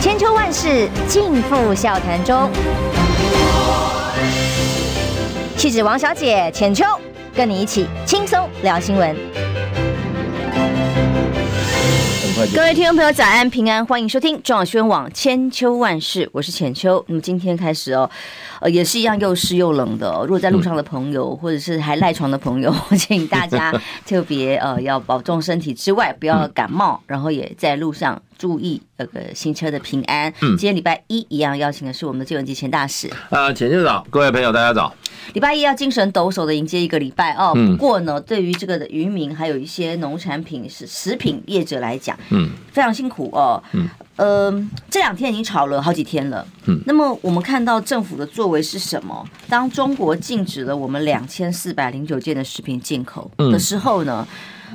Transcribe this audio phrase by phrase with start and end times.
[0.00, 2.50] 千秋万世尽付笑谈中。
[5.58, 6.86] 气质王小姐浅秋，
[7.34, 9.14] 跟你一起轻松聊新闻。
[12.54, 17.04] 各位听众朋友，早安平安，欢迎收听中广新闻网千秋万世，我是浅秋。
[17.08, 18.08] 那么今天开始哦。
[18.60, 20.10] 呃，也是一样又湿又冷的。
[20.22, 23.70] 如果在路上的朋友，或者是还赖床的朋友， 请大家
[24.08, 30.32] 特别呃要保重身体之外，不要感冒，然后也在路上注意那个行车的平安。
[30.40, 33.06] 嗯，今天礼拜一一样邀请的是我们的郑文吉前大使。
[33.28, 34.94] 啊，浅秋早，各位朋友大家早。
[35.34, 37.52] 礼拜一要精神抖擞的迎接一个礼拜哦。
[37.54, 43.62] 不过呢，对于这个的渔民还有一些农产品是食品业者来讲，嗯，非常辛苦哦。
[43.72, 43.86] 嗯。
[44.16, 44.50] 呃，
[44.90, 46.46] 这两天已经吵了好几天了。
[46.64, 49.26] 嗯，那么我们看到政府的作为是什么？
[49.48, 54.26] 当中国禁止了我们两千四百零九件的食品进口的时候呢？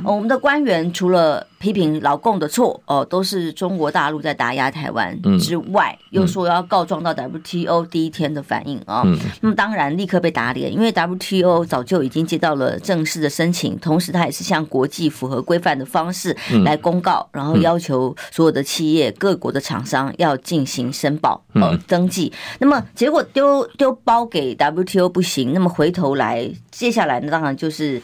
[0.04, 9.04] 我们的官员除了批评老共的错哦，都是中国大陆在打压台湾之外，又说要告状到 WTO 第一天的反应啊，
[9.42, 22.32] 那么当然立刻被打脸，因为 WTO 早就已经接到了正式的申请，同时他也是向国际符合规范的方式来公告，然后要求所有的企业、各国的厂商要进行申报呃登记。
[22.60, 28.00] 那么结果丢丢包给 WTO 不行，那么回头来接下来那当然就是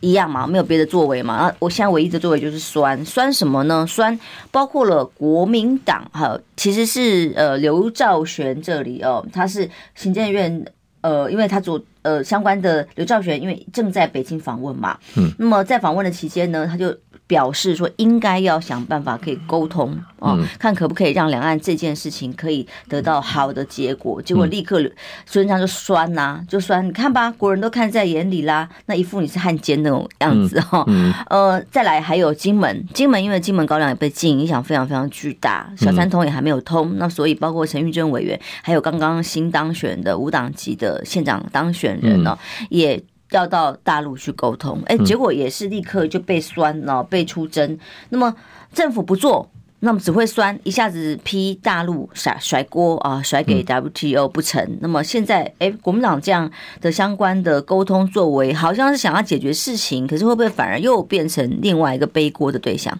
[0.00, 1.34] 一样嘛，没有别的作为嘛。
[1.34, 2.93] 啊，我现在唯一的作为就是酸。
[3.02, 3.86] 酸什么呢？
[3.86, 10.62] 酸包括了国民党哈，其实是呃刘兆玄这里哦，他是行政院
[11.00, 16.94] 呃，因为他做呃相关的刘兆玄，因为正在北京访问嘛，嗯，那么在访问的期间呢，他就。
[17.34, 24.22] 表示说应该要想办法可以沟通啊，看可不可以让两岸这件事情可以得到好的结果。
[24.22, 24.80] 结果立刻
[25.26, 30.86] 孙中山就酸呐、啊，就酸，你看吧，国人都看在眼里啦，那一副你是汉奸那种样子哈。
[31.28, 42.38] 呃，再来还有金门，金门因为金门高粱也被禁，影响非常非常巨大，小三通也还没有通，那所以包括陈玉珍委员，还有刚刚新当选的无党籍的县长当选人呢，
[42.70, 43.02] 也。
[43.36, 47.78] 要到大陆去沟通，哎，结果也是立刻就被酸了，被出征。
[48.10, 48.34] 那么
[48.72, 49.50] 政府不做，
[49.80, 54.78] 那么只会酸，一下子批大陆甩甩锅啊，甩给 WTO 不成。
[54.80, 56.50] 那么现在，哎，国民党这样
[56.80, 62.98] 的相关的沟通作为，好像是想要解决事情，可是会不会反而又变成另外一个背锅的对象？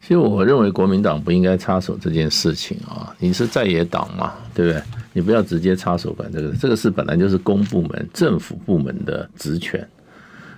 [0.00, 4.82] 其实我认为国民党不应该插手这件事情啊，你是在野党嘛，对不对？
[5.12, 9.86] 你不要直接插手管这个，这个事本来就是公部门、政府部门的职权，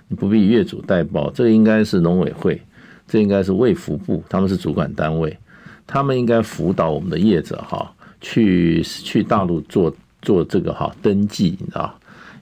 [0.07, 1.31] 你不必越俎代庖。
[1.33, 2.59] 这个应该是农委会，
[3.07, 5.37] 这应该是卫福部，他们是主管单位，
[5.85, 11.93] 他们应该辅导我们的业者哈，去去大陆做做这个哈登记，你知道？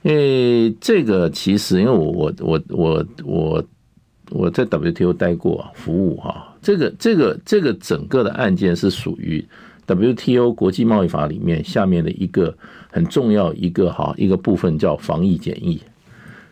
[0.03, 3.63] 因为这个其实，因为我我我我我
[4.31, 9.43] 我在 WTO 待过服务哈，这个这个这个整个的案件是属于。
[9.87, 12.55] WTO 国际贸易法里面下面的一个
[12.91, 15.81] 很重要一个哈一个部分叫防疫检疫，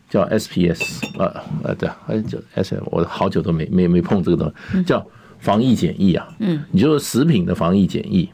[0.10, 5.06] 叫 SPS 啊啊对，哎就 S 我好久都没没没碰这个东西，叫
[5.38, 8.28] 防疫检疫啊，嗯，你就是食品的防疫检疫，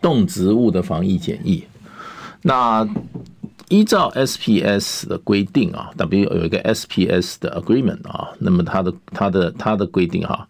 [0.00, 1.64] 动植物的防疫检疫，
[2.42, 2.88] 那
[3.68, 10.48] 依照 SPS 的规定啊，W 有一个 SPS 的 agreement 啊，那么它的它的它的规定哈。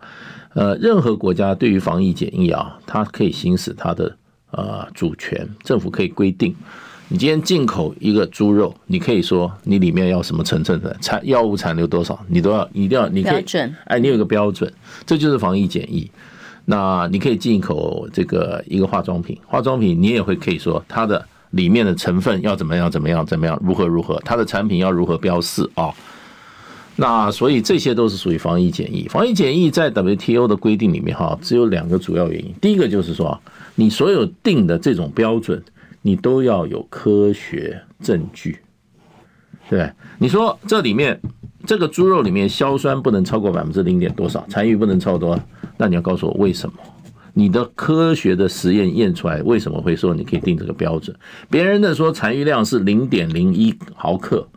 [0.54, 4.16] 呃，任何国家对于防疫检疫啊，它可以行使它的
[4.52, 6.54] 呃主权，政府可以规定，
[7.08, 13.44] 你今天进口一个猪肉，你可以说你里面要什么成分的残药物残留多少，你都要，你一定要，你可以，
[13.84, 14.72] 哎，你有一个标准，
[15.04, 16.10] 这就是防疫检疫。
[16.64, 25.92] 那你可以进口这个一个化妆品，化妆品你也会可以说它的里面的成分要怎么样怎么样怎么样，如何如何，它的产品要如何标示啊。
[27.00, 29.06] 那所以这些都是属于防疫检疫。
[29.09, 32.53] 防疫检疫在 WTO 的规定里面哈，只有两个主要原因。
[32.60, 33.41] 第一个就是说，
[33.76, 35.62] 你所有定的这种标准，
[36.03, 38.58] 你都要有科学证据，
[39.70, 39.88] 对。
[40.19, 41.20] 你说这里面
[41.64, 45.38] 这个猪肉里面硝酸不能超过百分之零点多少，残余不能超多，
[45.76, 46.75] 那你要告诉我为什么？
[47.38, 51.17] 你的科学的实验验出来为什么会说你可以定这个标准？
[51.49, 54.49] 别人的说残余量是零点零一毫克。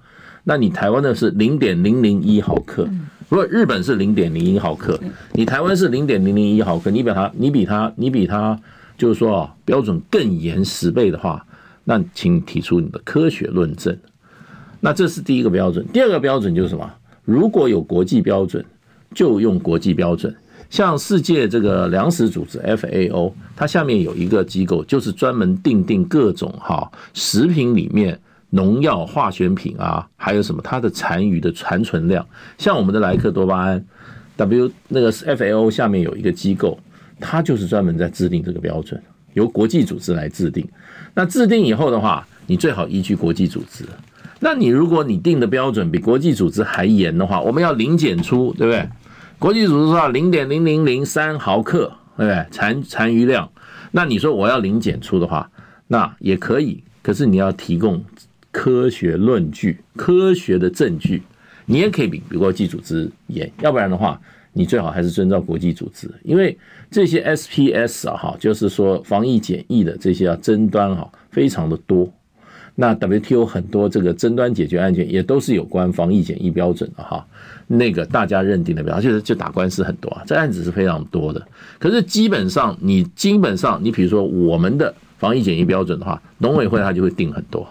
[0.45, 2.89] 那你台湾的是零点零零一毫克，
[3.30, 5.00] 如果日本是零点零一毫克，
[5.33, 8.60] 你台湾是零点零零一毫克，你比他，你比他，你比他，
[8.98, 11.45] 就是说啊，标准更严十倍的话，
[11.84, 13.95] 那请提出你的科学论证。
[14.80, 16.92] 那这是第一个标准，第二个标准就是什么？
[17.25, 18.66] 如果有国际标准，
[19.13, 20.36] 就用国际标准。
[20.71, 28.19] 像世界这个粮食组织 FAO，它下面有一个机构，就是专门订定各种哈食品里面。
[28.53, 30.62] 农药、化学品啊，还有什么？
[30.62, 32.27] 它的残余的残存量，
[32.57, 33.85] 像我们的莱克多巴胺
[34.35, 36.77] ，W 那个 FAO 下面有一个机构，
[37.17, 39.01] 它就是专门在制定这个标准，
[39.35, 40.67] 由国际组织来制定。
[41.13, 43.85] 那制定以后的话，你最好依据国际组织。
[44.41, 48.85] 那你如果你定的标准比国际组织还严的话，我们要零检出，对不对？
[49.41, 52.45] 国际组织说零点零零零三毫克，对不对？
[52.51, 53.51] 残残余量。
[53.89, 55.49] 那你说我要零检出的话，
[55.88, 58.05] 那也可以，可是你要提供
[58.51, 61.23] 科学论据、科学的证据。
[61.65, 64.21] 你也可以比比国际组织严，要不然的话，
[64.53, 66.55] 你最好还是遵照国际组织，因为
[66.91, 72.07] 这些 SPS 啊，哈，就是说防疫检疫的这些要争端哈，非常的多。
[72.75, 77.25] 那 WTO 很多这个争端解决案件也都是有关防疫检疫标准的哈，
[77.68, 81.45] 那个大家认定的标准，就是就打官司很多啊，这案子是非常多的。
[81.79, 87.68] 可是基本上你基本上你比如说我们的防疫检疫标准的话，农委会它就会定很多，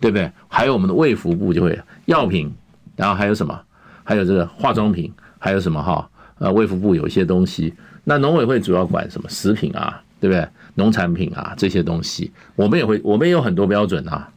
[0.00, 0.30] 对不对？
[0.48, 2.52] 还有我们的卫福部就会药品，
[2.96, 3.60] 然后还有什么？
[4.02, 6.08] 还有这个化妆品，还有什么哈？
[6.38, 7.72] 呃，卫福部有一些东西，
[8.02, 9.28] 那农委会主要管什么？
[9.28, 10.46] 食品啊，对不对？
[10.74, 14.28] 农产品啊，这些东西，我们也会，我们也有很多标准啊，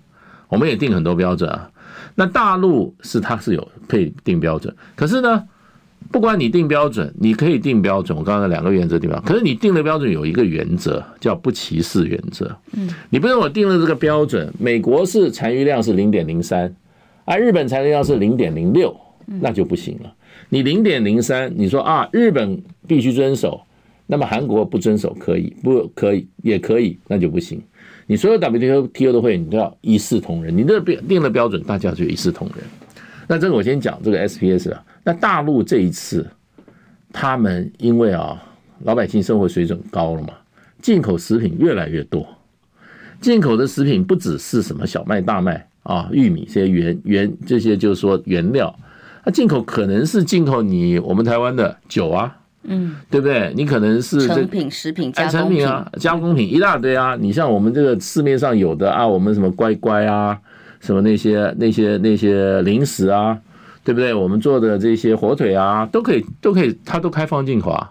[0.49, 1.69] 我们也定很多标准啊。
[2.15, 5.43] 那大陆是它是有配定标准，可是呢，
[6.11, 8.17] 不管你定标准，你可以定标准。
[8.17, 12.55] 我刚才两个原则定标准，可是你定的标准有一个原则叫不歧视原则。
[12.73, 16.75] 嗯，你不是我定了这个标准，美国是残余量是零点零三，
[17.25, 18.95] 而日本残余量是零点零六，
[19.25, 20.13] 那就不行了。
[20.49, 23.61] 你零点零三，你说啊，日本必须遵守。
[24.07, 27.61] 那么韩国不遵守可以，不可以也可以，那就不行。
[28.07, 30.55] 你所有 WTO 的会，你都要一视同仁。
[30.55, 32.65] 你这标定的标准，大家就一视同仁。
[33.27, 34.81] 那这个我先讲这个 SPS 啊。
[35.03, 36.25] 那大陆这一次，
[37.11, 38.41] 他们因为啊，
[38.83, 40.29] 老百姓生活水准高了嘛，
[40.81, 42.25] 进口食品越来越多。
[43.19, 48.73] 进口的食品不只是什么小麦、大麦啊、玉米这些原原这些，就是说原料。
[49.25, 52.37] 它进口可能是进口你我们台湾的酒啊。
[52.67, 53.51] 嗯，对不对？
[53.55, 57.15] 你可能是成品、食品、加工品啊，加工品一大堆啊。
[57.15, 60.37] 你像我们这个市面上有的啊，我们什么乖乖啊，
[60.79, 63.37] 什么那些那些那些零食啊，
[63.83, 64.13] 对不对？
[64.13, 67.89] 我们做的这些火腿啊，都可以都可以，它都开放进口啊。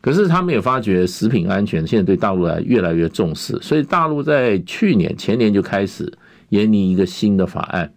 [0.00, 6.10] 可是他们也发觉食品安全现在对大陆来越来越重视，所以大陆在去年前年就开始
[6.50, 7.92] 研拟一个新的法案，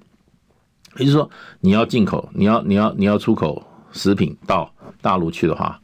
[0.98, 1.30] 也就是说，
[1.60, 5.80] 你要进口，你要你要你要出口食品到大陆去的话。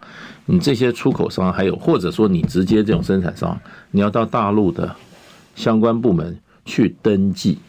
[0.47, 3.55] 你这些出口商，还有或者说你直接这种生产商，
[3.91, 4.95] 你要到大陆的
[5.55, 7.59] 相关部门去登记。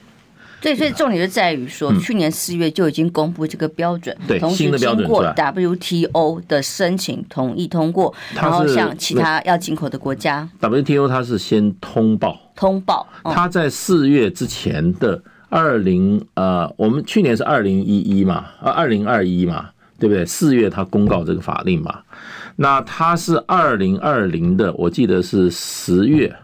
[0.60, 20.26] 对，所以重点就在于说，去年四月就已经公布这个标准，对，同时经过 WTO 的申请同意通过，然后向其他要进口的国家，WTO 它是先通报，通报，它在四月之前的二零呃，我们去年是二零一一嘛，啊，二零二一嘛，对不对？
[20.26, 22.00] 四月它公告这个法令嘛。
[22.60, 26.34] 那他是二零二零的，我记得是十月，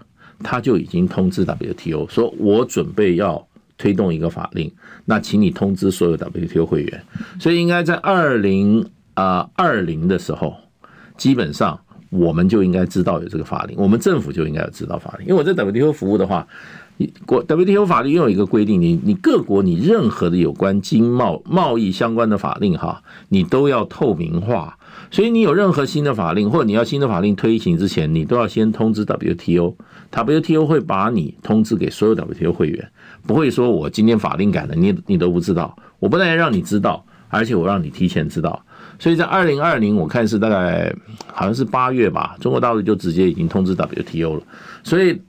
[0.44, 3.44] 他就已经通知 WTO 说，我准备要
[3.76, 4.70] 推动一个法令，
[5.05, 7.02] 那请你通知所有 WTO 会员，
[7.40, 10.55] 所以应该在二零啊二零的时候，
[11.16, 11.76] 基本上
[12.11, 16.46] 我们就应该知道有这个法令，我们政府就应该要知道法令，因为我在 WTO 服务的话，
[17.26, 24.78] 国 WTO 法律又有一个规定，你你各国你任何的有关经贸贸易相关的法令哈，你都要透明化。
[25.11, 32.90] 所以你有任何新的法令，或者你要新的法令推行之前，你都要先通知 WTO，WTO 会把你通知给所有 WTO 会员，
[33.26, 35.76] 不会说我今天法令改了，你你都不知道。
[36.00, 38.64] 我不但要让你知道，而且我让你提前知道。
[38.99, 40.95] 所以在二零二零，我看是大概
[41.26, 44.43] 好像是八月吧，中国大陆就直接已经通知 WTO 了。
[44.83, 45.21] 所以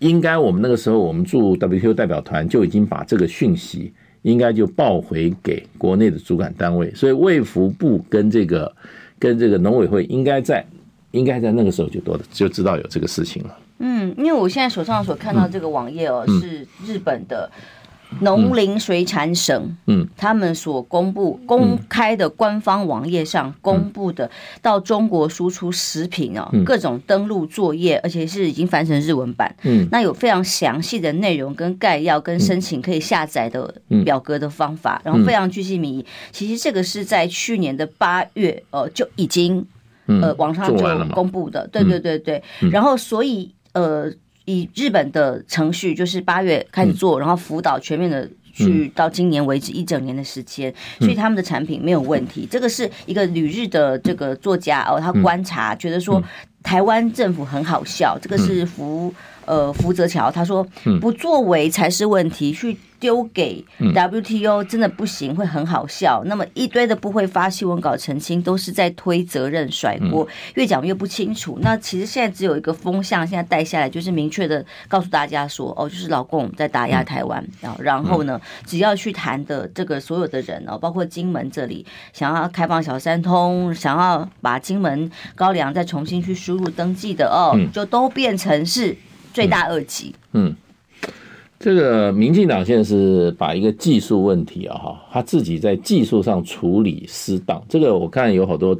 [0.00, 6.92] 应该我们那个时候，我们驻 WTO 代表团就已经把这个讯息应该就报回给国内的主管单位。
[6.94, 8.74] 所以卫福部跟这个。
[9.18, 10.64] 跟这个农委会应该在，
[11.10, 13.58] 应该在那个时候就多的就知道有这个事情了。
[13.78, 17.50] 嗯，因为我现在手上所看到这个网页哦，是日本的
[18.20, 24.30] 农林水产省，嗯，他们所公布公开的官方网页上公布的
[24.62, 29.54] 到中国输出食品哦，各种登录作业，而且是已经翻成日文版。
[29.62, 33.74] 嗯，那有非常详细的内容跟概要跟申请可以下载的
[34.04, 36.06] 表格的方法，然后非常具细靡遗。
[36.32, 39.64] 其实这个是在去年的八月呃就已经
[40.06, 42.42] 呃网上就公布的，对对对对。
[42.72, 44.10] 然后所以呃。
[44.48, 52.48] 以日本的程序，就是八月开始做，然后辅导全面的去到今年为止一整年的时间，所以他们的产品没有问题。
[52.50, 56.22] 这个是一个旅日的这个作家哦，他观察觉得说
[56.62, 58.18] 台湾政府很好笑。
[58.22, 59.12] 这个是福
[59.44, 60.66] 呃福泽桥他说
[60.98, 66.22] 不作为才是问题，去丢给 WTO 真的不行，会很好笑。
[66.26, 71.58] 那么一堆的不会发新闻稿澄清，都是在推责任甩锅，越讲越不清楚。
[71.62, 77.44] 那其实现在只有一个风向，现在带下来就是明确的告诉大家说，哦，就是老共在打压台湾。
[77.78, 88.96] 然后呢，只要去谈的这个所有的人哦，包括金门这里想要开放小三通，想要把金门高粱再重新去输入登记的哦，就都变成是
[89.32, 90.14] 罪大恶极。
[90.32, 90.56] 嗯。
[91.58, 97.60] 这个民进党现在是把一个技术问题啊，哈，他自己在技术上处理失当。
[97.68, 98.78] 这个我看有好多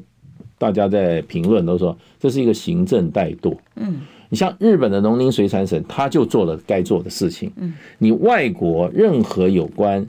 [0.58, 3.56] 大家在评论都说这是一个行政怠惰。
[3.75, 7.52] 嗯，你像日本的农林水产省，他就做了该做的事情。
[7.56, 10.06] 嗯，你外国任何有关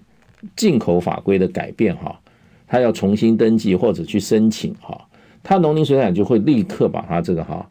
[0.56, 2.20] 进口法规的改变，哈，
[2.68, 4.96] 他要重新登记或者去申请，哈，
[5.42, 7.68] 他农林水产就会立刻把他这个哈。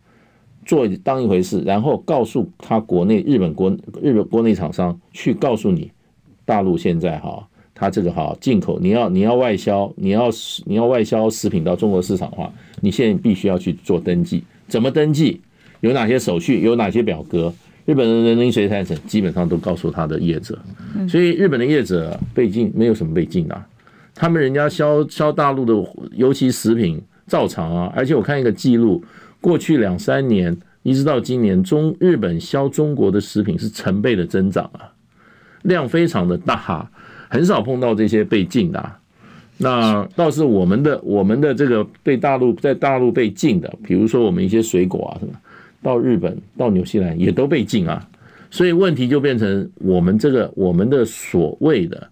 [0.69, 5.91] 做当一回事，然后告诉他国内日本国日本国内厂商去告诉你，
[6.45, 7.43] 大陆现在哈，
[7.75, 10.29] 他这个哈进口你要你要外销，你要
[10.67, 15.41] 你要外销食品到中国市场的话，你现在必须要去做登记，怎么登记？
[15.81, 16.61] 有哪些手续？
[16.61, 17.51] 有哪些表格？
[17.87, 20.59] 日本的农林水产省基本上都告诉他的业者，
[21.09, 23.67] 所以日本的业者被禁没有什么被禁啊，
[24.15, 25.75] 他们人家销销大陆的
[26.13, 29.03] 尤其食品照常啊，而且我看一个记录。
[29.41, 34.91] 过去两三年，一直到今年，中日本销中国的食品是成倍的增长啊，
[35.63, 36.91] 量非常的大，
[37.29, 38.93] 很少碰到这些被禁的。
[39.57, 45.33] 那倒是我们的我们的这个被大陆在大陆被禁的，比如说我们一些水果啊什么，
[45.83, 48.09] 到日本到纽西兰也都被禁啊。
[48.51, 52.09] 所以问题就变成我们这个我们的所谓的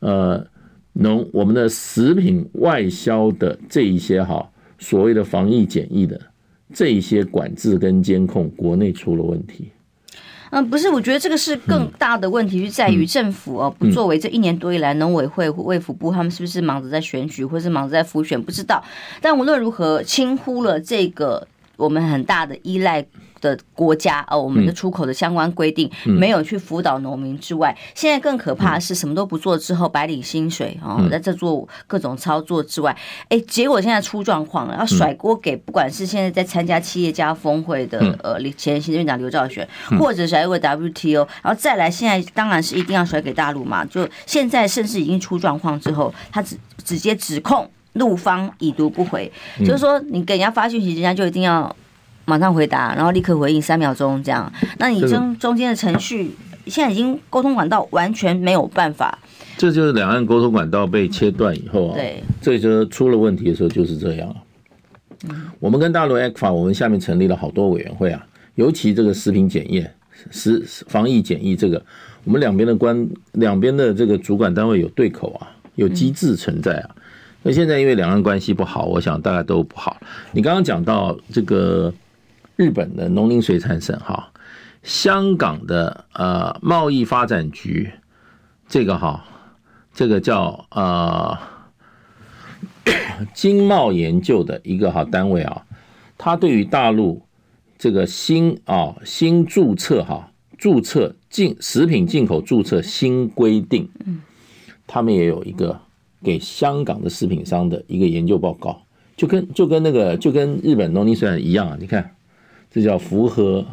[0.00, 0.46] 呃
[0.92, 4.48] 农我们的食品外销的这一些哈
[4.78, 6.20] 所谓的防疫检疫的。
[6.72, 9.70] 这一些管制跟监控，国内出了问题。
[10.50, 14.18] 嗯，不是，我觉得这个是更大的问题，是在于政府哦不作为。
[14.18, 18.42] 这一年多以来，农委会、卫福部他们是不是忙着在选举，或是忙着在复选？
[18.42, 18.84] 不知道。
[19.20, 23.06] 但无论如何，轻忽了这个我们很大的依赖。
[23.42, 32.96] 的国家哦，我们的出口的相关规定没有去辅导农民之外，现在更可怕的是什么都不做之后白领薪水哦，在这做各种操作之外，
[33.28, 39.68] 哎，结果现在出状况了，要甩锅给不管是现在在参加企业家峰会的呃前行政院长刘兆玄，
[39.98, 51.74] 或者甩给 WTO，然后再来现在当然是一定要甩给大陆嘛，就现在甚至已经出状况之后，他直直接指控陆方已读不回，就是说你给人家发讯息，人家就一定要。
[52.24, 54.50] 马上回答，然后立刻回应，三秒钟这样。
[54.78, 56.30] 那你中中间的程序，
[56.66, 59.18] 现在已经沟通管道完全没有办法。
[59.58, 64.34] 这就是两岸沟通管道被切断以后啊，对，这就出了问题的时候就是这样。
[65.28, 69.92] 嗯，我们跟大陆 ECFA，我们下面成立了好多委员会啊，尤其这个食品检验、
[70.30, 71.84] 食防疫检疫这个，
[72.24, 76.90] 我们两边的官两边的这个主管单位有对口啊，有机制存在啊。
[77.42, 80.00] 那现在因为两岸关系不好，我想大家都不好。
[80.32, 81.92] 你刚刚讲到这个。
[82.62, 84.30] 日本的农林水产省哈，
[84.84, 87.90] 香港的呃贸易发展局，
[88.68, 89.24] 这个哈，
[89.92, 91.36] 这个叫呃
[93.34, 95.66] 经贸研究的一个哈单位啊，
[96.16, 97.22] 他对于大陆
[97.76, 103.88] 这个新啊新注册哈注册进食品进口注册新规定，
[104.86, 105.80] 他们也有一个
[106.22, 108.82] 给香港的食品商的一个研究报告，
[109.16, 112.14] 就跟就跟那个就跟日本农林水产一样啊，你看。
[112.72, 113.64] 这叫符合，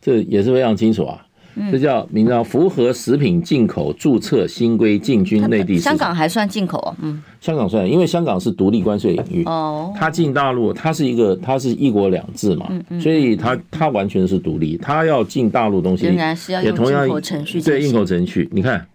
[0.00, 1.24] 这也是非常清楚啊。
[1.72, 5.76] 这叫名字叫符合食品进口注册新规进军内地。
[5.76, 6.96] 香港还算进口啊？
[7.02, 9.42] 嗯，香港算，因为香港是独立关税领域。
[9.44, 14.76] 哦，它进大陆，它是一个，它是一国两制嘛，所以它它完全是独立。
[14.76, 16.04] 它要进大陆东西，
[16.62, 17.08] 也同样
[17.64, 18.48] 对进口程序。
[18.52, 18.86] 你看，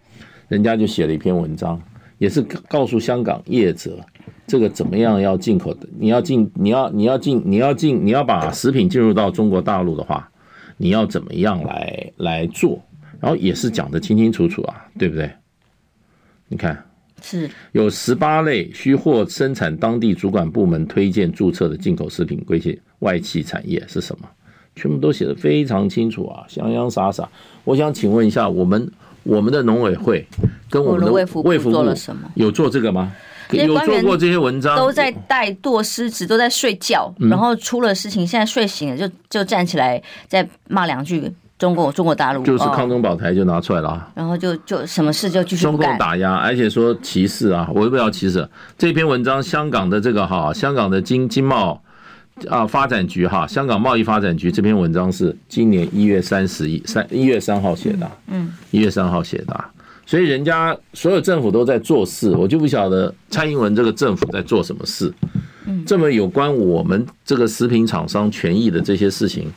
[0.48, 1.78] 人家就写了一篇文章，
[2.18, 4.00] 也是告诉香港业者。
[4.48, 5.88] 这个怎么样要进口的？
[5.98, 10.30] 你要进，你要你要进，你要进，你要把食品进入到中国大陆的话，
[10.78, 12.82] 你要怎么样来来做？
[13.20, 15.32] 然后也是讲的清清楚楚啊，对不对？
[16.50, 16.86] 你看，
[17.22, 24.28] 是有十八类需获生产当地主管部门推荐注册的进口食品规限外企产业是什么？
[24.76, 27.30] 全部都写的非常清楚啊，洋洋洒洒。
[27.64, 28.92] 我想请问一下，我们
[29.24, 30.26] 我们的农委会
[30.70, 32.30] 跟我们的卫福部做了什么？
[32.36, 33.14] 有做这个吗？
[33.58, 48.48] 有做过这些文章，都在怠惰失职，都在睡觉，然后出了事情，现在睡醒了就就站起来再骂两句中国中国大陆，就是抗中保台就拿出来了，然后就就什么事就继续中共打压，而且说歧视啊，我又不要歧视。
[48.78, 51.82] 这篇文章，香港的这个哈，香港的经经贸
[52.50, 59.66] 啊发展局哈，香港贸易发展局这篇文章是今年一月三十一三一月三号写的，嗯，一月三号写的。
[60.06, 65.14] 所以人家所有政府都在做事，我就不晓得蔡英文这个政府在做什么事。
[65.86, 69.52] 这么有关我们这个食品厂商权益的这些事情。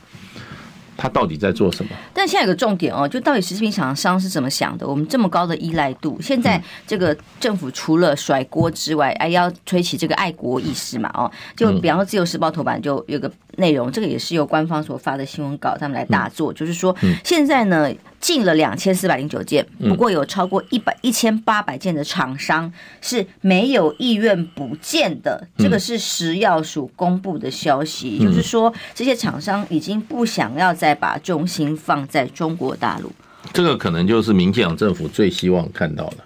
[0.99, 1.91] 他到底在做什么？
[2.11, 4.87] 但现在有个重点哦，就到底食品厂商是怎么想的？
[4.87, 11.07] 我们这么高的依赖度，现在这个政府除了甩锅之外，哎，要吹起这个爱国意识嘛？
[11.13, 17.91] 哦，就比方说《自由时报》头版就有个内容，这个也是由官方所发的新闻稿，他们来大做，就是说现在呢。
[18.19, 25.47] 进了两千四百零九件，不过有超过一百一千八百件的厂商是没有意愿补件的。
[25.55, 33.11] 这个是食药署公布的消息，就是说这些厂商已经不想要再把重心放在中国大陆。
[33.53, 36.17] 这个可能就是民进党政府最希望看到的。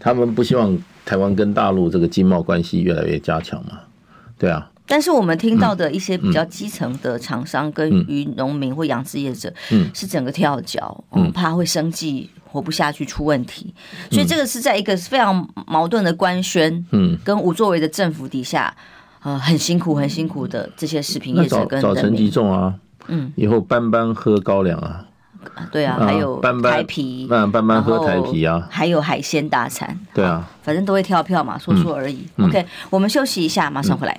[0.00, 3.80] 他们不希望台湾跟大陆这个经贸关系越来越加强嘛？
[4.38, 4.67] 对啊。
[4.88, 9.88] 但是我们听到的一些比较基层的厂商跟渔农民或养殖业者，嗯。
[9.94, 13.74] 是整个跳脚，嗯，怕会生计活不下去出问题，
[14.10, 18.74] 所以这个是在一个非常矛盾的官宣，嗯，跟无作为的政府底下，
[19.22, 22.74] 呃，很辛苦很辛苦的这些食品业者跟早晨集中啊，
[23.08, 25.04] 嗯，以后班班喝高粱啊，
[25.72, 32.26] 对啊，还有台啤，班班喝台皮啊，还有海鲜大餐，对啊，反正都会跳票嘛，说说而已。
[32.38, 34.18] OK，我们休息一下，马上回来。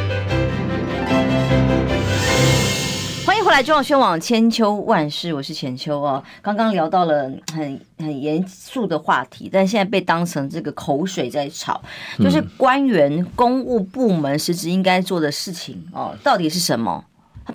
[3.51, 6.23] 来中央宣网千秋万世，我是浅秋哦。
[6.41, 11.79] 刚刚聊到了很很严肃的话题，但现在被当成这个口水在炒，
[12.17, 17.03] 就是官员公务部门实质应该做的事情哦，到底是什么？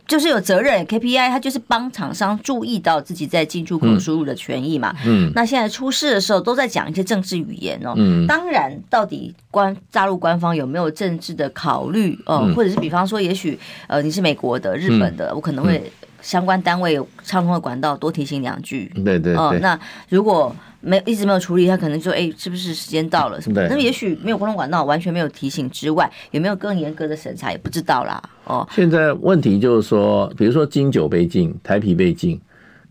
[0.06, 4.94] 就是有责任 KPI，它就是帮厂商注意到自己在进出口输入的权益嘛。
[5.04, 7.94] 嗯，那现在出事的时候都在讲一些政治语言哦。
[7.96, 12.52] 嗯，当然，到底官大陆官方有没有政治的考虑哦？
[12.54, 15.90] 或者是比方说，也许呃你是美国的、日本的，我可能会
[16.21, 18.92] 相关单位有畅通的管道多提醒两句。
[19.04, 20.54] 对对哦，那如果。
[20.86, 23.40] 没一直没有处理，他可能说：“哎，是不是时间到了？
[23.40, 23.68] 什么的？
[23.68, 32.40] 那么也许没有公共管道，完全没有提醒之外，有没有更严格的审查也不知道啦。”哦，现在问题就是说，比如说金酒被禁，台啤被禁，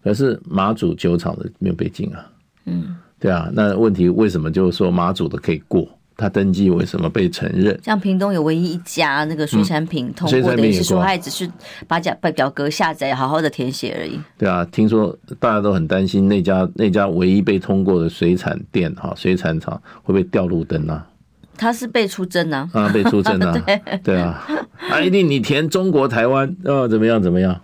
[0.04, 2.30] 可是马祖酒厂的没有被禁啊。
[2.66, 5.88] 嗯，对啊，那问题为什么就是说马祖的可以过？
[6.18, 7.78] 他登记为什么被承认？
[7.84, 11.50] 像屏东有唯一一家那个水产品通过的，也是说他只是
[11.88, 14.20] 把表表格下载，好好的填写而已。
[14.38, 21.06] 对啊，听说大家都很担心那家那家唯一被通过的水产店哈，水产厂会不会掉路灯啊？
[21.58, 24.46] 他是被出征啊，啊，被出征啊， 对，对啊，
[24.90, 27.60] 啊，一定你填中国台湾哦，怎么样怎么样？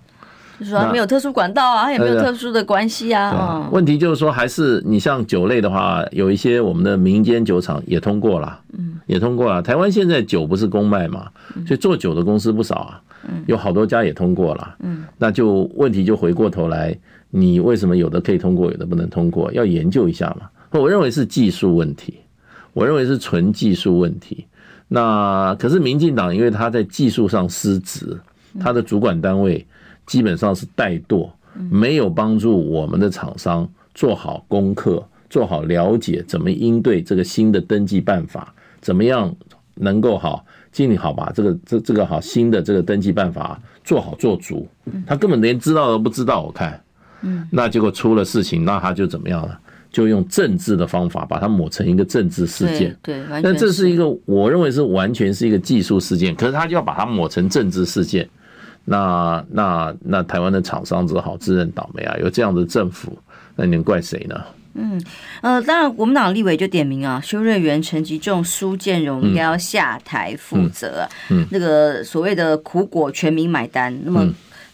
[0.61, 3.29] 就是说没有特殊管道啊，它也没有特殊的关系啊。
[3.29, 9.59] 啊问题就是说，还是你像酒类的话，有一些我们的民间酒厂也通过了，嗯，也通过了。
[9.59, 11.29] 台湾现在酒不是公卖嘛，
[11.65, 13.01] 所以做酒的公司不少啊，
[13.47, 16.95] 有好多家也通过了，嗯，那就问题就回过头来，
[17.31, 19.51] 你为什么有的可以通过，有的不能通过？
[19.53, 20.47] 要研究一下嘛。
[20.79, 22.19] 我认为是技术问题，
[22.73, 24.45] 我认为是纯技术问题。
[24.87, 28.15] 那可是民进党，因为他在技术上失职，
[28.59, 29.65] 他的主管单位。
[30.05, 31.29] 基本上是怠惰，
[31.69, 39.33] 没有帮助我们的厂商做好功课，做好了解怎么应对这个新的登记办法，怎么样
[39.75, 44.67] 能够好尽力好把这个这这个好新的这个登记办法做好做足。
[45.05, 46.81] 他根本连知道都不知道，我看，
[47.49, 49.59] 那结果出了事情，那他就怎么样了？
[49.91, 52.97] 就用政治的方法把它抹成一个政治事件。
[53.01, 58.29] 对，但这是一个我认为是完全是一个技术事件，可是他就要把它抹成政治事件。
[58.85, 62.15] 那那那台湾的厂商只好自认倒霉啊！
[62.19, 63.17] 有这样的政府，
[63.55, 64.41] 那你能怪谁呢？
[64.73, 65.01] 嗯
[65.41, 71.07] 呃，当然，国民党立委就点名啊，修瑞元、陈吉仲、苏建荣应该要下台负责。
[71.29, 74.27] 嗯，那个所谓的苦果全民买单，那么。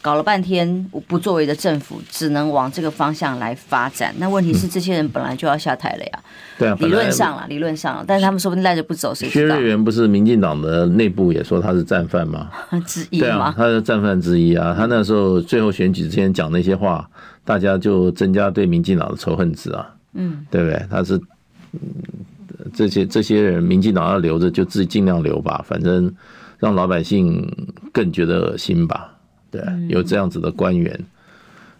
[0.07, 0.65] 搞了半天
[1.05, 4.15] 不作为的政府，只能往这个方向来发展。
[4.19, 6.19] 那问题是，这些人本来就要下台了呀。
[6.57, 9.55] 对啊，理论上啊，理论上，但是他们说不定赖着不走，谁知道？
[9.55, 12.49] 薛瑞元不是民进党的内部也说他是战犯吗？
[12.87, 14.73] 之一对啊，他是战犯之一啊。
[14.73, 17.05] 他那时候最后选举之前讲那些话，
[17.43, 19.93] 大家就增加对民进党的仇恨值啊。
[20.13, 20.81] 嗯，对不对？
[20.89, 21.19] 他是
[22.73, 26.09] 这些这些人，民进党要留着就自己尽量留吧，反正
[26.59, 27.45] 让老百姓
[27.91, 29.15] 更觉得恶心吧。
[29.87, 30.99] 有这样子的官员，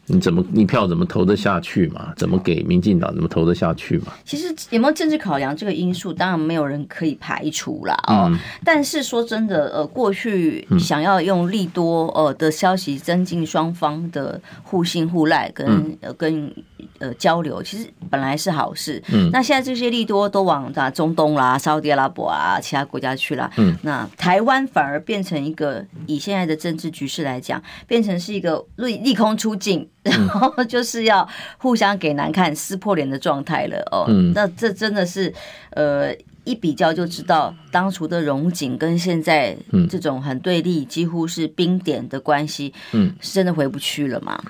[0.09, 2.13] 你怎么你票怎么投得下去嘛？
[2.15, 4.13] 怎么给民进党怎么投得下去嘛？
[4.23, 7.93] 其实有没有政治考量这个因素，当然没有人可以排除啦。
[8.03, 8.27] 啊。
[8.31, 16.53] 嗯、但是说真的，呃，过去想要用利多呃的消息增进双方的互信互赖跟、嗯、呃跟
[16.99, 19.03] 呃交流，其实本来是好事。
[19.11, 19.29] 嗯。
[19.33, 23.51] 那现在这些利多都往啊中东啦、沙乌地阿拉伯啊其他国家去了。
[23.57, 23.75] 嗯。
[23.81, 29.89] 那台湾反而变成一个以现在的政治局势来讲，变成是一个利利空出尽。
[30.09, 34.05] 然后 就是要互相给难看、撕破脸的状态了哦。
[34.07, 35.33] 嗯，那这真的是
[35.71, 39.55] 呃一比较就知道，当初的荣景跟现在
[39.89, 44.41] 这种很对立、几乎是冰点的关系，嗯，是真的回不去了吗？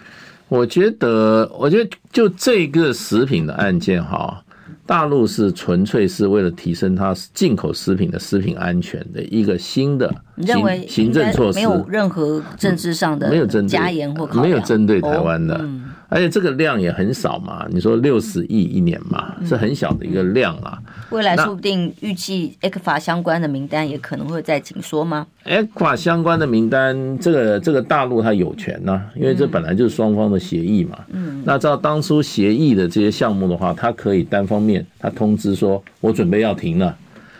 [0.49, 4.43] 我觉得，我觉得就这个食品的案件哈。
[4.87, 15.59] 大陆是纯粹是为了提升它进口食品的食品安全的一个新的行行政措施，没有任何政治上的没有针对加严或没有针对台湾的，
[16.09, 17.65] 而且这个量也很少嘛。
[17.69, 20.81] 你说六十亿一年嘛，是很小的一个量啊。
[21.09, 30.99] 未来说不定预计 ECFA 相关的名单也可能会再紧缩吗？ECFA 相关的名单，这个这个大陆它有权呐，因为这本来就是双方的协议嘛。
[31.09, 34.85] 嗯，那照当初协议的这些项目的话，它可以单方面。
[34.99, 36.97] 它通知说，我准备要停了，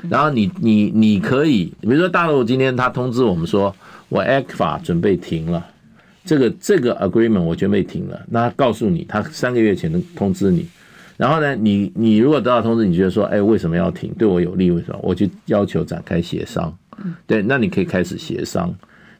[0.09, 3.75] 然后你你你可以，比如说大陆今天他通知我们说，
[4.07, 5.65] 我 ECFA 准备停了，
[6.27, 10.67] 这个这个 agreement 我准备停了，那他告诉你，他三个月前能通知你，
[11.15, 14.13] 然后呢，你你如果得到通知，你觉得说，哎，为什么要停？
[14.19, 14.69] 对我有利？
[14.69, 14.99] 为什么？
[15.01, 16.77] 我就要求展开协商，
[17.25, 18.71] 对，那你可以开始协商。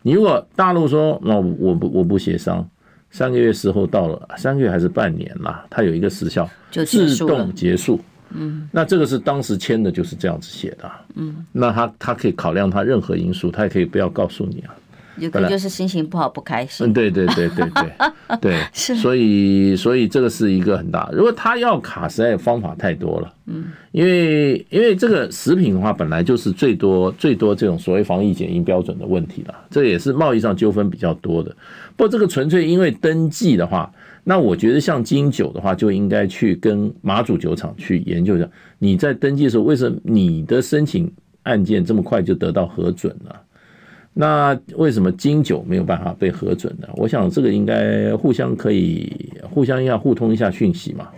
[0.03, 2.69] 你如果大陆说，那我不我不协商。
[3.09, 7.99] 三个月时候到了，三个月还是半年啦，它有一个时效，就自动结束。
[8.31, 10.91] 嗯，那这个是当时签的，就是这样子写的。
[11.15, 14.75] 嗯，那他他可以考量他任何因素，他也可以不要告诉你啊。
[15.19, 16.87] 有可能就是心情不好，不开心。
[16.87, 18.95] 嗯，对对对对对对， 是。
[18.95, 21.09] 所以所以这个是一个很大。
[21.11, 23.33] 如果他要卡，实在方法太多了。
[23.45, 29.55] 嗯，因为因为这个食品的话，本来就是最多最多这种所谓防疫检疫标准的问题了。
[29.69, 31.49] 这也是贸易上纠纷比较多的。
[31.95, 33.91] 不过这个纯粹因为登记的话，
[34.23, 38.47] 那我觉得像金酒的话，就应该去跟马祖酒厂去研究一下。
[38.77, 41.11] 你在登记的时候，为什么你的申请
[41.43, 43.41] 案件这么快就得到核准了？
[44.17, 46.87] 那为什么金九没有办法被核准呢？
[46.95, 51.09] 我想这个应该互相可以互相要互通一下讯息嘛，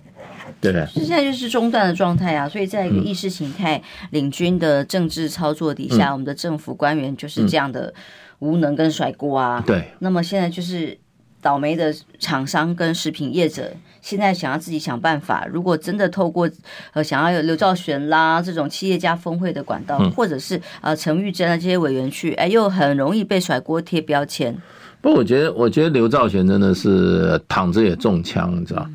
[0.60, 0.86] 对不对？
[0.88, 3.82] 现在就是中断的状态啊，所以在一个意识形态
[4.12, 7.94] 领军的政治操作底下，嗯、我们的政府官员就是这样的
[8.40, 9.64] 无能跟甩锅啊。
[9.66, 10.98] 对，那么现在就是。
[11.42, 15.46] 倒霉的厂商跟食品业者，现在想要自己想办法。
[15.52, 16.50] 如果真的透过
[16.94, 24.56] 呃想要有刘兆玄啦这种企业家峰会的管道，或者是呃陈玉珍啊这些委员去，哎，又很容易被甩锅贴标签。
[25.02, 28.86] 不，我觉得我觉得刘兆玄真的是躺着也中枪，你知道？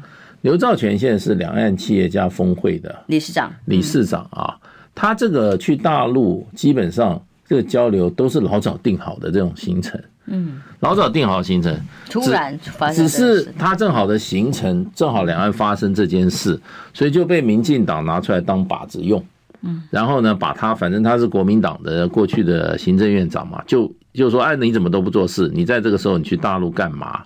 [0.42, 4.54] 刘兆玄现在是两岸企业家峰会的理事长，理事长啊，
[4.94, 10.00] 他这个去大陆基本上这个交流都是老早定好的这种行程。
[10.26, 11.78] 嗯，老早定好行程，
[12.09, 16.59] 突然发生，只是他正好的行程正好两岸发生这件事，
[16.94, 19.22] 所以就被民进党拿出来当靶子用。
[19.61, 25.50] 嗯，然后呢，把他反正他是国民党的过去的行政院长嘛，就就说哎，你怎么都不做事？
[25.54, 27.22] 你在这个时候你去大陆干嘛？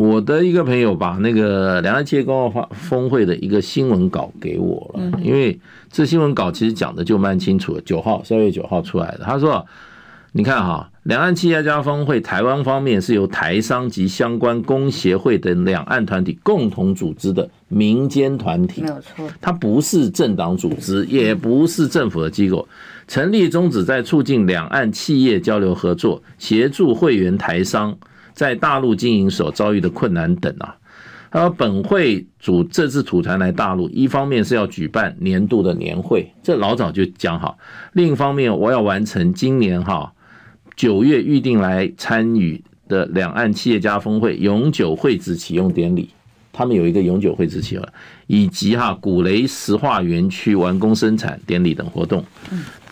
[0.00, 5.60] 我的一个朋友把那个两岸企业公报峰会的一个新闻稿给我了，因为
[5.92, 9.66] 这新闻稿其实讲的就蛮清楚的，九号十二月九号出来的，他说。
[10.32, 22.68] 你看哈，两岸企业家峰会，台湾方面是由台商及相关工协会等两岸团体共同组织的民间团体，没有错，它不是政党组织， 也不是政府的机构，
[23.08, 27.98] 成立宗旨在促进两岸企业交流合作，协助会员台商
[28.40, 30.74] 在大陆经营所遭遇的困难等啊。
[31.28, 37.58] 还有本会组这次组团来大陆，一方面是要举办年度的年会，这老早就讲好；
[37.92, 40.14] 另一方面，我要完成今年哈。
[40.74, 46.08] 九月预定来参与的两岸企业家峰会永久会址启用典礼，
[46.50, 47.86] 他们有一个永久会址启用，
[48.30, 52.24] 以及哈古雷石化园区完工生产典礼等活动。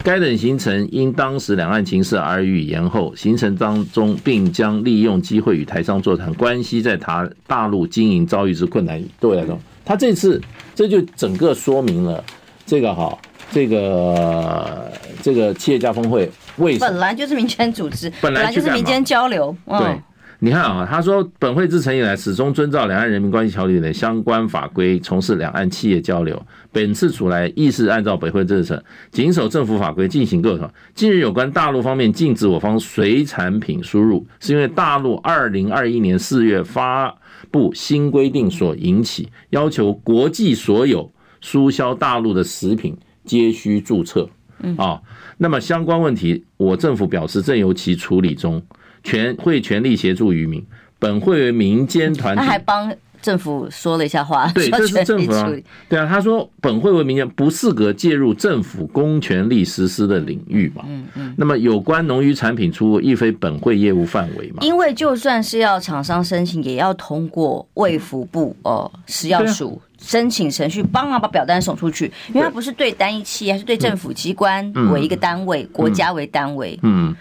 [0.02, 3.14] 该等行程因当时两岸情势而予延后。
[3.14, 9.00] 行程当中，并将利用机会与台商座谈，关系在台大陆经营遭遇之困难。
[9.20, 10.42] 对来说，他这次
[10.74, 12.24] 这就整个说明了
[12.66, 13.16] 这个哈，
[13.52, 14.90] 这个
[15.22, 16.28] 这个企业家峰会。
[16.56, 16.90] 为什么？
[16.90, 19.56] 本来就是民间组织，本来就是民间交流。
[19.68, 20.00] 对，
[20.40, 26.40] 你看啊，他说本会自成以来始终遵照两岸人民关系条例的相关法规，从事两岸企业交流。
[26.70, 30.70] 本次出来亦是按照本会政策，谨守政府法规进行各种。
[30.94, 37.12] 近日有关大陆方面禁止我方水产品输入，是因为大陆二零二一年四月发
[37.50, 44.28] 布新规定所引起，要求国际所有输销大陆的食品皆需注册。
[44.76, 45.00] 啊，
[45.36, 48.62] 那么相关问题，我政府表示正由其处理中。
[49.02, 50.64] 全会全力协助渔民。
[50.98, 54.50] 本会为民间团体，他还帮政府说了一下话。
[54.52, 55.48] 对，这是政府啊。
[55.88, 60.84] 对啊，他说本会为民间不适格介入政府公权力实施的领域嘛。
[60.88, 61.34] 嗯嗯。
[61.36, 64.58] 那么有关农渔产品出入，亦非本会业务范围嘛。
[64.62, 72.10] 因为就算是要厂商申请，也要通过卫福部哦食药署申请程序，帮忙把表单送出去。
[72.30, 76.76] 因为它不是对单一企业，还是对政府机关为一个单位，国家为单位。
[76.82, 77.14] 嗯。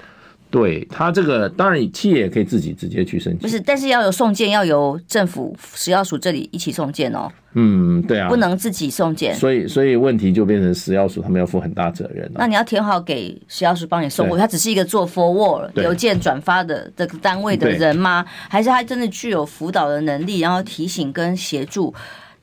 [0.49, 7.29] 对他这个，当然企业也可以自己直接去申请，不是，但是要有送件，要由政府食药署这里一起送件哦。
[7.53, 9.33] 嗯，对啊，不能自己送件。
[9.35, 12.29] 所以，所以问题就变成食药署他们要负很大责任。
[12.35, 18.23] 那你要填好给食药署帮你送过去，他只是一个做 forward 邮件转发的这个单位的人吗？
[18.47, 21.93] 还是他真的具有辅导的能力，然后提醒跟协助？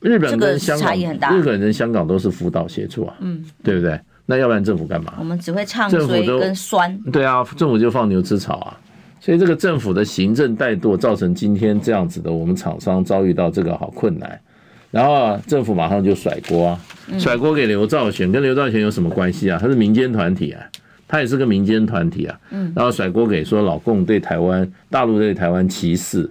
[0.00, 3.98] 日本跟香港差异很大，日本跟香港都是辅导协助啊，嗯，对不对？
[4.26, 5.14] 那要不然政府干嘛？
[5.18, 6.98] 我们只会唱衰跟酸。
[7.12, 8.80] 对啊，政府就放牛吃草啊。
[9.20, 14.40] 所以这个政府的行政怠惰，造成今天这样子的，我们厂商遭遇到这个好困难。
[14.90, 16.80] 然后啊，政府马上就甩锅啊，
[17.18, 19.58] 甩锅给刘兆玄，跟刘兆玄有什么关系啊？
[19.60, 20.62] 他是民间团体啊，
[21.08, 22.38] 他也是个民间团体啊。
[22.74, 26.30] 然后甩锅给说老共对台湾、大陆对台湾歧视。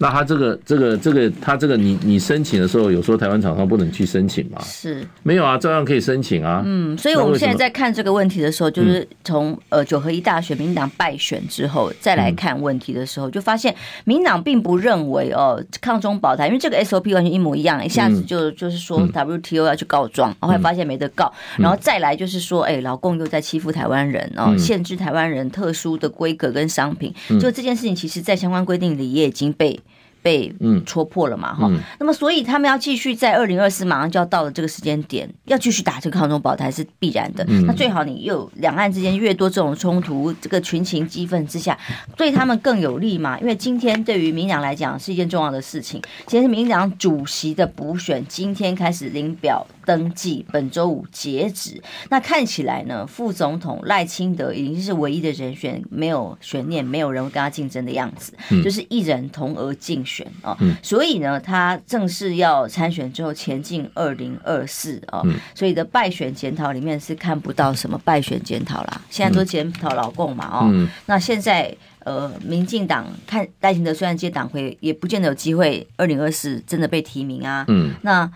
[0.00, 4.60] 那他这个这个这个他这个你你申请的时候，有说台湾厂商不能去申请吗？
[4.62, 6.62] 是，没有啊，照样可以申请啊。
[6.64, 29.76] 嗯，所以我们现在在看这个问题的时候，就是从呃九合一大选民党败选之后再来看问题的时候，就发现民党并不认为哦抗中保台，因为这个 SOP 完全一模一样，一下子就就是说 WTO 要去告状，然后还发现没得告，然后再来就是说哎老共又在欺负台湾人哦，限制台湾人特殊的规格跟商品，就这件事情其实在相关规定里也已经被。
[30.22, 30.52] 被
[30.84, 31.54] 戳破了嘛？
[31.54, 37.44] 哈、嗯，那么所以他们要继续在二零二四马上就要到了这个时间点，要继续打这个抗中保台是必然的。
[37.48, 41.78] 嗯、那最好你又两岸之间越多这种冲突，这个群情激愤之下，
[42.16, 43.38] 对他们更有利嘛？
[43.40, 49.66] 因为今天对于民党来讲是一件重要的事情，其实民党主席的补选今天开始领表。
[49.88, 60.54] 登记本周五截止，那看起来呢，副总统赖清德已经是唯一的人选，没有悬念，没有人会跟他竞争的样子，嗯、就是一人同额竞选啊。
[60.60, 65.22] 嗯、所以呢，他正式要参选之后前进二零二四啊。
[65.24, 70.68] 嗯、所以的败选检讨里面是看不到什么败选检讨啦，现在都检讨老共嘛哦。
[70.70, 77.64] 嗯、那现在呃，民进党看赖清德虽然接党魁，也不见得有机会二零二四真的被提名啊。
[77.68, 78.30] 嗯，那。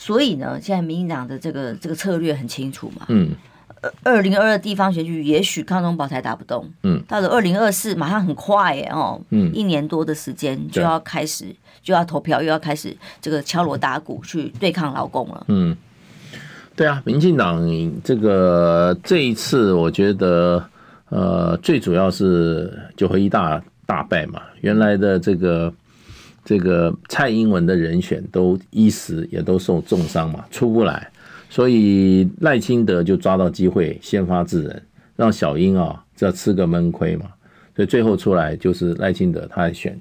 [0.00, 3.04] 所以呢，现在民进党的这个这个策略很清楚嘛。
[3.08, 3.32] 嗯。
[4.02, 6.66] 二零二二地方选举，也许抗中保台打不动。
[6.84, 7.02] 嗯。
[7.06, 9.20] 到了二零二四，马上很快耶哦。
[9.28, 9.52] 嗯。
[9.54, 15.44] 一年多的时间就要开始，就要投票，又要开始这个敲锣打鼓去对抗劳工了。
[15.48, 15.76] 嗯。
[16.74, 17.62] 对啊，民进党
[18.02, 20.64] 这个这一次，我觉得
[21.10, 25.70] 呃，最主要是九合一大大败嘛，原来的这个。
[26.50, 31.08] 这个蔡英文的人选都一时也都受重伤嘛，出不来，
[31.48, 34.82] 所以赖清德就抓到机会先发制人，
[35.14, 37.26] 让小英啊这吃个闷亏嘛，
[37.76, 39.96] 所以最后出来就是赖清德他选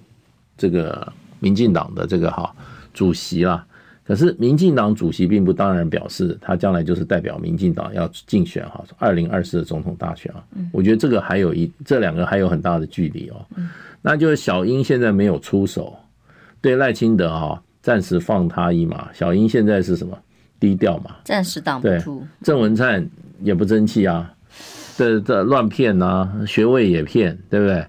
[0.58, 2.52] 这个民进党的这个哈
[2.96, 3.64] 主席啦。
[4.04, 10.44] 可是民进党主席并不当然表示他将来就是代表民进党要竞选哈二零二四的总统大选啊。
[10.72, 13.36] 我觉得这个还有一这两个还有很大的距离哦。
[14.02, 15.96] 那就是小英现在没有出手。
[16.62, 19.10] 对赖清德啊，暂时放他一马。
[19.14, 20.18] 小英现在是什么？
[20.60, 22.22] 低调嘛，暂时挡不住。
[22.42, 23.08] 郑文灿
[23.42, 24.30] 也不争气啊，
[24.98, 27.86] 这这乱骗呐，学位也骗，对不对？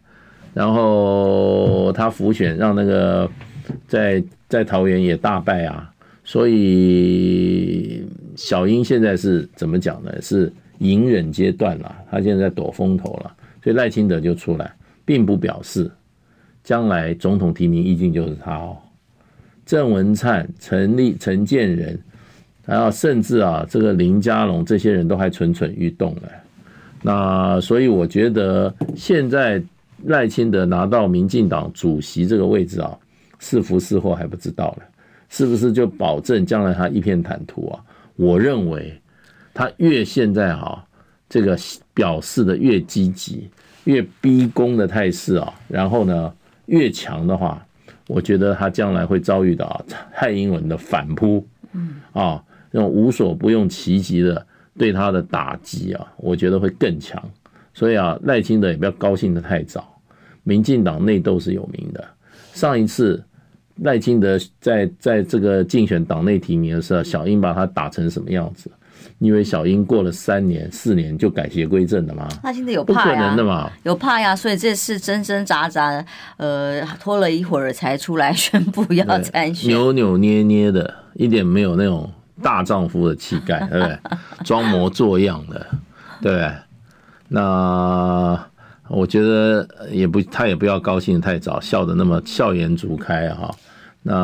[0.55, 3.29] 然后他浮选让那个
[3.89, 5.91] 在在桃园也大败啊，
[6.23, 8.07] 所以
[8.37, 10.13] 小英现在是怎么讲呢？
[10.23, 13.33] 是隐忍阶段了，他现在在躲风头了，
[13.65, 14.73] 所以赖清德就出来，
[15.05, 15.91] 并不表示。
[16.71, 18.77] 将来总统提名一定就是他哦，
[19.67, 21.99] 郑文灿、陈立、陈建仁，
[22.65, 26.23] 然后甚至啊，这个林佳龙这些人都还蠢蠢欲动了。
[27.03, 29.61] 那所以我觉得现在
[30.05, 32.97] 赖清德拿到民进党主席这个位置啊，
[33.41, 34.85] 是福是祸还不知道了，
[35.29, 37.81] 是不是就保证将来他一片坦途啊？
[38.15, 38.97] 我认为
[39.53, 40.87] 他越现在哈，
[41.29, 41.59] 这个
[41.93, 43.51] 表示的越积极，
[43.83, 46.33] 越逼宫的态势啊，然后呢？
[46.71, 47.67] 越强的话，
[48.07, 54.47] 我觉得他将来会遭遇到蔡英文的反扑，嗯啊，那种无所不用其极的
[54.79, 57.23] 对他的打击啊，我觉得会更强。
[57.75, 60.01] 所以啊，赖清德也不要高兴的太早。
[60.45, 62.05] 民进党内斗是有名的，
[62.53, 63.23] 上一次
[63.83, 68.71] 赖清德在在这个竞选党内提名的时候，小英把他打成什么样子？
[69.23, 72.27] 你以为小英过了三年四年就改邪归正的吗？
[72.43, 73.05] 那现在有怕呀？
[73.05, 74.35] 不可能的嘛，有怕呀！
[74.35, 76.03] 所以这次挣挣扎扎，
[76.39, 82.11] 呃，拖了一会儿才出来宣布要参选，扭扭捏捏的，一点没有那种
[82.43, 83.99] 大丈夫的气概，对不对？
[84.43, 85.67] 装模作样的，
[86.23, 86.51] 对不对？
[87.29, 88.43] 那
[88.89, 93.55] 我觉得也不，他也不要高兴太早，笑的那么笑颜逐开哈。
[94.03, 94.15] 那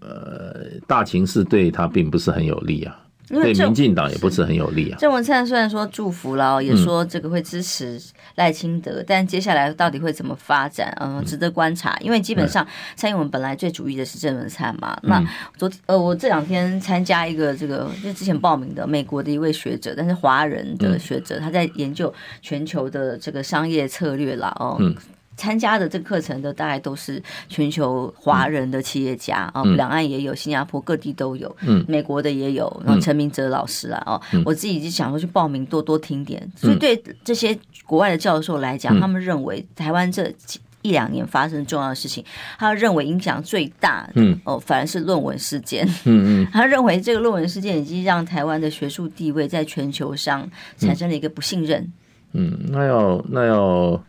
[0.00, 2.96] 呃，大情势对他并不是很有利啊。
[3.28, 4.98] 对民进党也不是很有利啊。
[5.00, 8.00] 郑文灿虽然说祝福了，也说这个会支持
[8.34, 11.96] 赖清德，嗯、但接下来到底会怎么发展，嗯，值得观察。
[12.00, 14.98] 因为基本上蔡英文本来最主意的是郑文灿嘛。
[15.02, 15.24] 嗯、那
[15.56, 24.78] 昨天呃，我这两天参加一个这个，就之前报名的美国的一位学者，但是华人的学者，他在研究全球的这个商业策略啦，哦。
[25.34, 31.54] 嗯参加的这个课程的大概都是全球华人的企业家啊，两岸也有，新加坡各地都有，
[31.88, 36.48] 美国的也有，然后陈明哲老师啊，哦，我自己就想说去报名多多听点。
[36.54, 40.32] 所以对这些国外的教授来讲，他们认为台湾这
[40.82, 42.24] 一两年发生重要的事情，
[42.56, 45.84] 他认为影响最大的哦，反而是论文事件。
[46.04, 51.92] 嗯嗯， 他认为这个论文事件已经让台湾的学术地位在全球上产生了一个不信任。
[52.34, 54.00] 嗯，那要那要。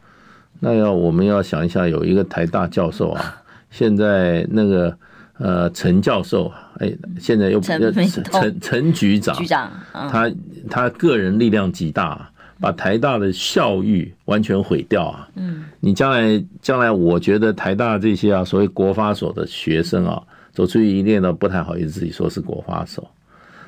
[0.60, 4.98] 那要我们要想一下，有一个台大教授啊， 现在那个
[5.38, 7.94] 呃陈教授，哎，现在又陈
[8.32, 10.32] 陈陈局长，局长，他
[10.70, 15.28] 他个人力量极大，把台大的校誉完全毁掉啊。
[15.36, 23.08] 嗯，你将来将来，我觉得台大这些啊，所谓国发所的学生啊，走出去一定呢不太好意思自己说是国发所。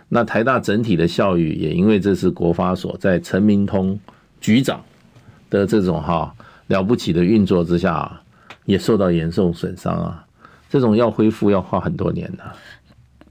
[0.09, 3.99] 那台大整体的校誉也因为这是国发所在陈明通
[4.39, 4.81] 局长
[5.49, 6.33] 的这种哈。
[6.67, 8.21] 了不起的运作之下，
[8.65, 10.25] 也受到严重损伤啊！
[10.69, 12.43] 这种要恢复要花很多年的。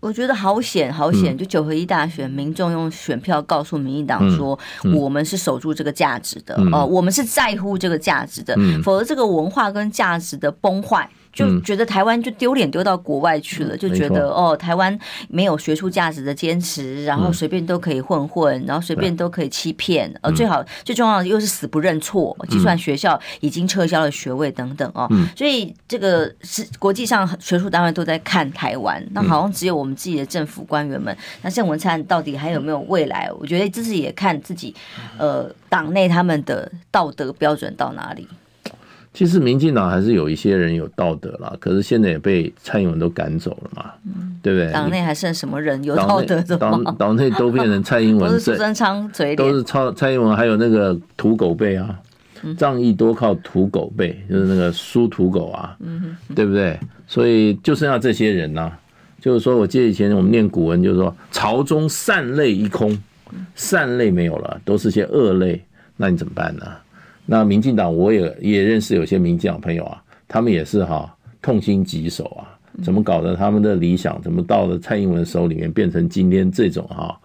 [0.01, 1.37] 我觉得好险，好险！
[1.37, 4.57] 就九合一大选，民众用选票告诉民进党说，
[4.94, 11.11] 我们是守住这个价值的哦，我们是在乎这个价值的，否则这个文化跟价值的崩坏。
[11.37, 33.31] 就觉得台湾就丢脸丢到国外去了，就觉得哦，台湾没有学术价值的坚持，然后随便都可以混混，然后随便都可以欺骗，呃，最好最重要的又是死不认错，就算学校已经撤销了学位等等哦，所以这个是国际上学术单位都在看台湾，那好像只有我们自己的政府官员们，那郑文灿到底还有没有未来？
[33.38, 34.75] 我觉得这是也看自己，
[35.18, 38.27] 呃，党内他们的道德标准到哪里。
[39.16, 44.70] 其实民进党还是有一些人有道德啦，可是现在也被蔡英文都赶走了嘛，嗯、对不对？
[44.70, 46.83] 党内还剩什么人有道德的吗？
[46.85, 51.98] 党党内都变成蔡英文， 都是苏贞昌嘴里，都是超蔡英文，还有那个土狗辈啊，
[52.59, 56.79] 仗义多靠土狗辈，就是那个苏土狗啊，嗯、对不对？
[57.09, 58.79] 所以就剩下这些人呐、啊，
[59.18, 62.94] 就是说我记得以前我们念古文，就是说朝中善类一空，
[63.55, 65.64] 善类没有了，都是些恶类，
[65.96, 66.66] 那你怎么办呢？
[67.27, 71.12] 那民进党我也也认识有些民进党朋友啊，他们也是哈
[71.43, 72.47] 痛心疾首啊，
[72.83, 77.19] 怎么搞得他们的理想怎么到了蔡英文手里面变成今天这种哈，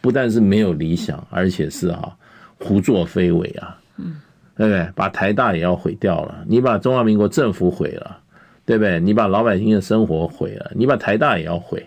[0.00, 2.16] 不但是没有理想，而且是哈
[2.58, 4.16] 胡作非为啊，嗯
[4.56, 4.88] 对不对？
[4.94, 8.18] 把台大也要毁掉了，你把中华民国政府毁了，
[8.64, 8.98] 对不对？
[9.00, 11.84] 你把老百姓的生活毁了，你把台大也要毁。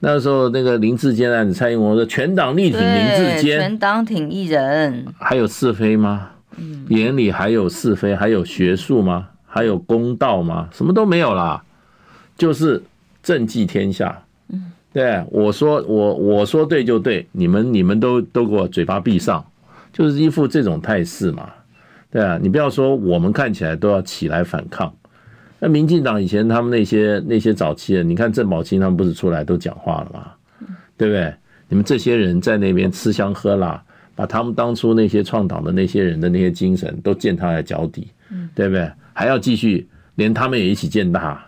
[0.00, 6.30] 那个时候那个林志坚案子，蔡英文说全党力挺林志坚，全党挺一人，还有是非吗？
[6.88, 9.28] 眼里还有是非，还有学术吗？
[9.46, 10.68] 还有公道吗？
[10.72, 11.62] 什么都没有啦，
[12.36, 12.82] 就是
[13.22, 14.22] 政绩天下。
[14.92, 19.44] 对，我说我我说对就对，你们你们都都给我嘴巴闭上，
[19.92, 21.48] 就是一副这种态势嘛。
[22.10, 24.92] 对啊，你不要说我们看起来都要起来反抗。
[25.60, 30.32] 那民进党以前他们那些那些早期的，你看郑宝清他们不是出来都讲话了吗？
[30.96, 31.34] 对不对？
[31.68, 33.82] 你们这些人在那边吃香喝辣。
[34.18, 38.08] 把他们当初那些创党的那些人的那些精神都践踏在脚底，
[38.52, 38.90] 对不对？
[39.12, 41.40] 还要继续连他们也一起践踏，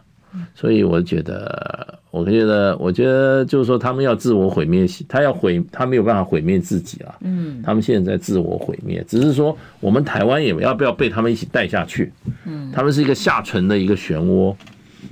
[0.54, 7.12] 所以我觉得，我觉得，我觉得就是说，他们要自我毁灭，他要毁，他没有办法毁灭自己了。
[7.22, 12.12] 嗯，他们现在在自我毁灭，只是说我们台湾也要不要被他们一起带下去？
[12.46, 14.54] 嗯，他们是一个下沉的一个漩涡，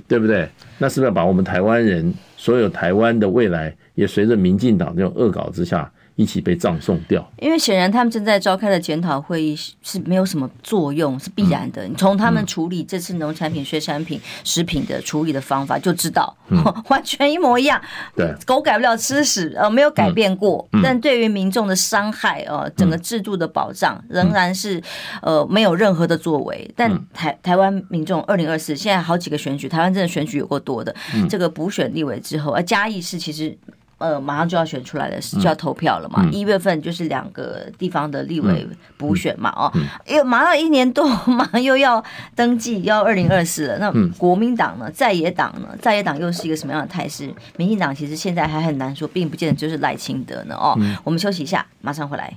[0.07, 0.47] 对不对？
[0.77, 5.91] 那是不是要把我们台湾人所有台湾的未来也随着民进党这种恶搞之下？
[6.19, 7.25] 一起被葬送掉。
[7.39, 11.87] 因为显然他们正在召开的检讨会议是没有什么作用，是必然的。
[11.87, 16.35] 你从他们处理这次农产品、水产品、食品的处理的方法就知道，
[16.89, 17.81] 完全一模一样。
[18.17, 20.67] 对，狗改不了吃屎，呃，没有改变过。
[20.83, 24.83] 但对于民众的伤害，呃，整个制度的保障仍然是
[25.21, 26.69] 呃没有任何的作为。
[26.75, 30.93] 但台台湾民众二零二四现在好几个选举，台湾真的选举有够多的。
[31.29, 33.57] 这个补选立委之后，而嘉义市其实。
[33.99, 36.27] 呃，马上就要选出来了，就要投票了嘛。
[36.31, 39.71] 一、嗯、月份就是两个地方的立委补选嘛，哦，
[40.07, 42.03] 又马上一年多，马上又要
[42.35, 43.77] 登记，要二零二四了。
[43.77, 47.31] 那国民党呢，在野党呢，在野党又是一个什么样的态势？
[47.57, 50.55] 民进党其实现在还很难说，并不见得就是赖清德呢。
[50.55, 52.33] 哦，我们休息一下，马上回来。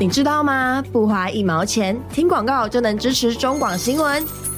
[0.00, 0.82] 你知道吗？
[0.92, 4.57] 不花一毛钱，听广告就能支持中广新闻。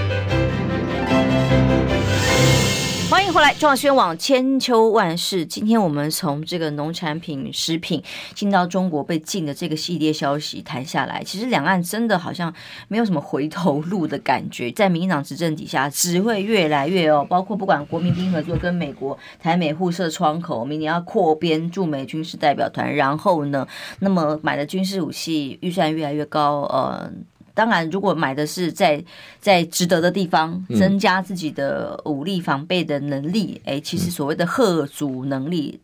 [3.11, 5.45] 欢迎回来，中广宣网千秋万世。
[5.45, 8.01] 今天我们从这个农产品、食品
[8.33, 12.53] 进到中国被禁的这个系列消息谈下来，其实两岸真的好像
[12.87, 14.71] 没有什么回头路的感觉。
[14.71, 23.67] 在民进党执政底下，只会越来越哦，包括不管国民兵合作跟美国台美互设窗口，明年要扩编驻美军事代表团，然后呢，
[23.99, 27.11] 那么买的军事武器预算越来越高，呃。
[27.53, 29.03] 当然，如果买的是在
[29.39, 35.79] 在值得的地方，增加自己的武力防备的能力，哎，其实所谓的贺阻能力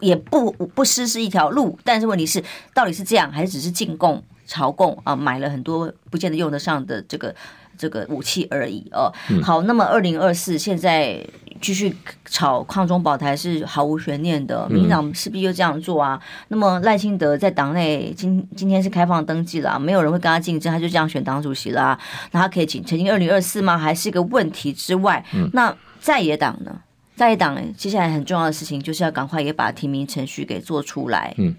[0.00, 1.78] 也不不失是一条路。
[1.84, 2.42] 但是问题是，
[2.74, 5.14] 到底是这样，还是只是进贡、朝贡啊？
[5.14, 7.34] 买了很多不见得用得上的这个。
[7.78, 9.12] 这个武器而已哦。
[9.42, 11.22] 好，那么二零二四现在
[11.60, 11.94] 继续
[12.24, 16.20] 炒抗中保台是毫无悬念的，民进党势必就这样做啊。
[16.48, 21.98] 那么赖清德在党内今今天是开放登记了，没有人会跟他竞争，他就这样选党主席了。
[22.32, 23.76] 那他可以请曾经二零二四吗？
[23.76, 25.24] 还是一个问题之外？
[25.52, 26.80] 那在野党呢？
[27.14, 31.34] 在野党接下来很重要的事情就是要赶快也把提名程序给做出来。
[31.38, 31.54] 嗯，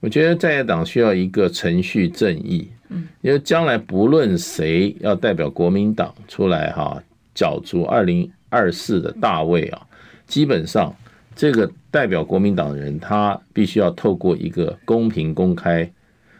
[0.00, 2.70] 我觉得在野党需要一个程序正义。
[3.22, 7.02] 因为将来不论谁要代表国民党出来哈，
[7.34, 9.80] 角逐二零二四的大位啊，
[10.26, 10.94] 基本上
[11.34, 15.90] 这个代表国民党的人，他必须要透过一个公平、公开、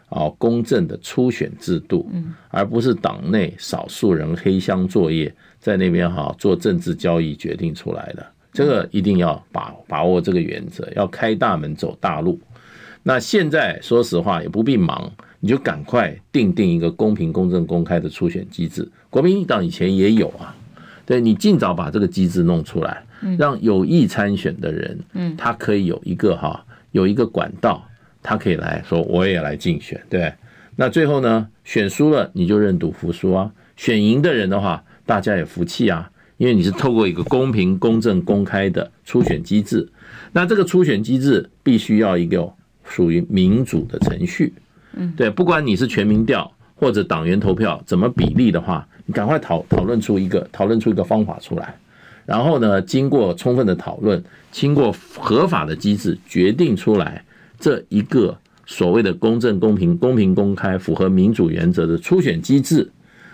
[0.09, 2.07] 啊公正的初选制度，
[2.49, 8.23] 而不是党内少数人黑箱作业在那边哈做政治交易决定出来的。
[8.51, 12.39] 这个一定要把把握这个原则，要开大门走大路。
[13.01, 15.11] 那现在说实话也不必忙。
[15.45, 18.89] 你就赶快定定一个公平、公正、公开的初选机制。
[19.09, 20.55] 国民党以前也有啊，
[21.05, 23.03] 对，你尽早把这个机制弄出来，
[23.37, 27.85] 让有意参选的人，嗯，他可以有一个哈，有一个管道，
[28.21, 30.33] 他可以来说我也来竞选，对。
[30.75, 39.87] 那最后呢，选输了你就认赌服输啊，选赢的人的话，大家也服气啊，因为你是透过一个公平、公正、公开的初选机制。
[40.31, 42.51] 那这个初选机制必须要一个
[42.85, 44.53] 属于民主的程序。
[44.93, 51.75] 嗯，对，不管你是全民调或者党员投票怎么比例的话，你赶快讨讨论出一个讨论出一个方法出来，
[52.25, 57.23] 然后呢，经过充分的讨论，经过合法的机制决定出来
[57.59, 62.89] 这一个所谓的公正、公平、公平、公开、符合民主原则的初选机制，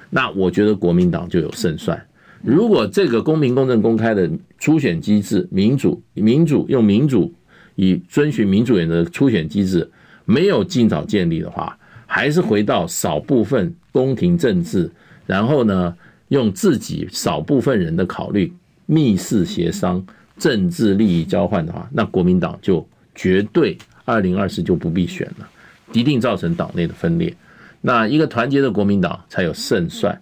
[0.09, 2.01] 那我觉得国民党就有胜算。
[2.41, 7.33] 如果这个公平、公正、公开的初选机制，民主、民主用民主
[7.75, 9.89] 以遵循民主原则的初选机制。
[10.25, 14.87] 没有尽早建立的话，还是回到少部分宫廷政治，
[15.29, 15.95] 然后呢，
[16.29, 18.51] 用自己少部分人的考虑，
[18.87, 20.03] 密室协商、
[20.39, 25.47] 政治利益交换的话，那国民党就绝对二零二四就不必选了，
[25.93, 27.31] 一定造成党内的分裂。
[27.79, 30.19] 那一个团结的国民党才有胜算。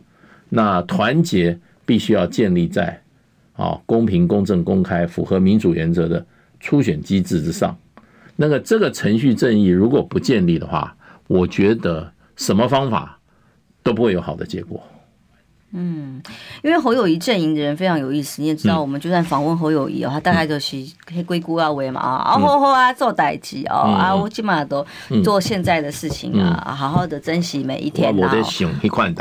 [0.50, 3.02] 那团结必须要建立在
[3.54, 6.26] 啊公平、公正、公开、符合民主原则的
[6.60, 7.78] 初选机制之上。
[8.36, 10.94] 那个这个程序正义如果不建立的话，
[11.28, 13.18] 我觉得什么方法
[13.82, 14.84] 都不会有好的结果。
[15.74, 16.22] 嗯，
[16.64, 20.78] 因为侯友谊阵营的人非常有意思，你也知道，我们就算访问侯友谊哦，他大概就是
[21.14, 24.86] 黑龟姑啊为嘛啊，啊好好啊做代志哦啊，我基本上都
[25.24, 28.32] 做现在的事情啊，好好的珍惜每一天啊，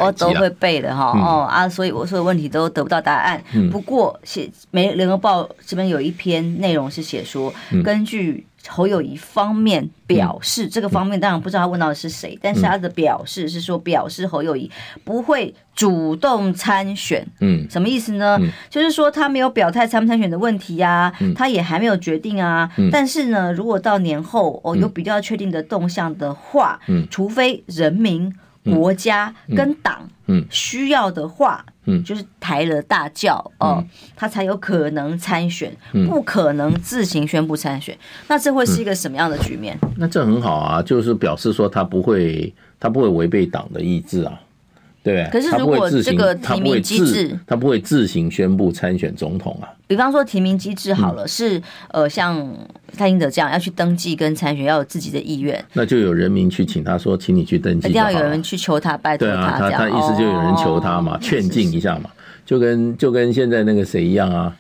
[0.07, 3.43] 我都会背的哈哦啊，所以我所有问题都得不到答案。
[3.73, 8.47] 不过写《美联合报》这边有一篇内容是写说，根据。
[8.69, 14.71] 侯友谊方面表示，这个方面当然不知道他问到的是谁，但是他的表示是说，表示侯友谊
[15.05, 17.27] 不会主动参选。
[17.41, 18.39] 嗯，什么意思呢？
[18.71, 22.71] 就是说他没有表态参不参选的问题呀，他也还没有决定啊。
[22.91, 28.33] 但是呢，如果到年后哦有比较确定的动向的话，除非人民、
[28.75, 30.09] 国家跟党
[30.51, 31.65] 需要的话。
[31.89, 33.81] 嗯，就是抬了大轿哦，
[34.17, 35.73] 他才有可能参选，
[36.09, 37.97] 不可能自行宣布参选。
[38.27, 39.79] 那这会是一个什么样的局面？
[39.97, 44.37] 那这很好啊，就是表示说他不会，他不会违背党的意志啊。
[45.07, 49.71] 对，可是如果这个提名机制，他不会自行宣布参选总统啊。
[49.87, 52.45] 比方说提名机制好了，嗯、是呃像
[52.91, 59.35] 蔡英德这样要去登记跟参选，要有自己的意愿，那就有人民去请他说，请你去登记，一定要有人去求他，拜托他。
[59.35, 62.11] 对啊，他他意思就有人求他嘛，劝进一下嘛，
[62.45, 64.53] 就跟就跟现在那个谁一样啊。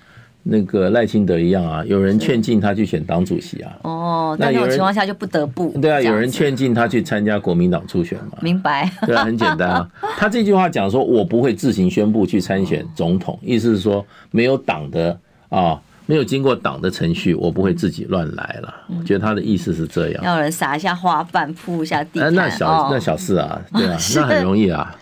[0.49, 3.72] 那个赖清德一样啊，有人劝进他去选党主席啊。
[3.82, 5.70] 哦，那种情况下就不得不。
[5.80, 8.38] 对啊，有人劝进他去参加国民党初选嘛。
[8.40, 8.88] 明白。
[9.07, 9.88] 对啊，很简单啊。
[10.16, 15.18] 他这句话讲说，我不会自行宣布去参选总统，意思是说没有党的
[15.49, 18.72] 啊，没有经过党的程序，我不会自己乱来了。
[18.97, 20.22] 我觉得他的意思是这样。
[20.22, 22.20] 要人撒一下花瓣，铺一下地。
[22.30, 24.94] 那小那小事啊，对啊， 那很容易啊。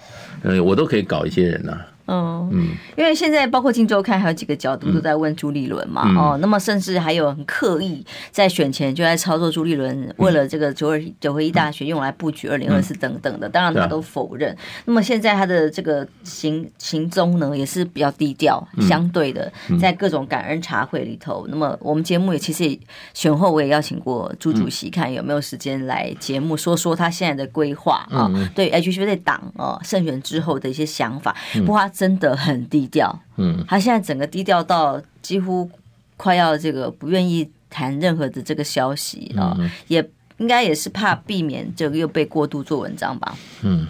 [0.43, 1.79] 嗯，我都可以搞一些人呐。
[2.07, 2.51] 嗯，
[2.97, 14.55] 因为现在包括《镜周刊》还有几个角度都在问朱立伦嘛，嗯、哦，那么甚至还有很刻意在选前就在操作朱立伦，为了这个九二九合一大学用来布局二零二四等等的，当然他都否认。
[14.85, 19.51] 那么现在他的这个行行踪呢，也是比较低调，相对的，
[19.81, 21.47] 在各种感恩茶会里头。
[21.49, 22.79] 那么我们节目也其实也
[23.15, 31.35] 选后我也邀请过朱主席，看有没有时间来节目说说他现在的规划啊，对 HBC 的党哦胜选之后的一些想法，
[31.65, 31.91] 不过他。
[31.95, 35.71] 真的很低调，嗯，他现在整个低调到几乎
[36.17, 40.05] 快要这个不愿意谈任何的这个消息啊，也
[40.39, 43.87] 应该也是怕避免这个又被过度做文章吧，嗯，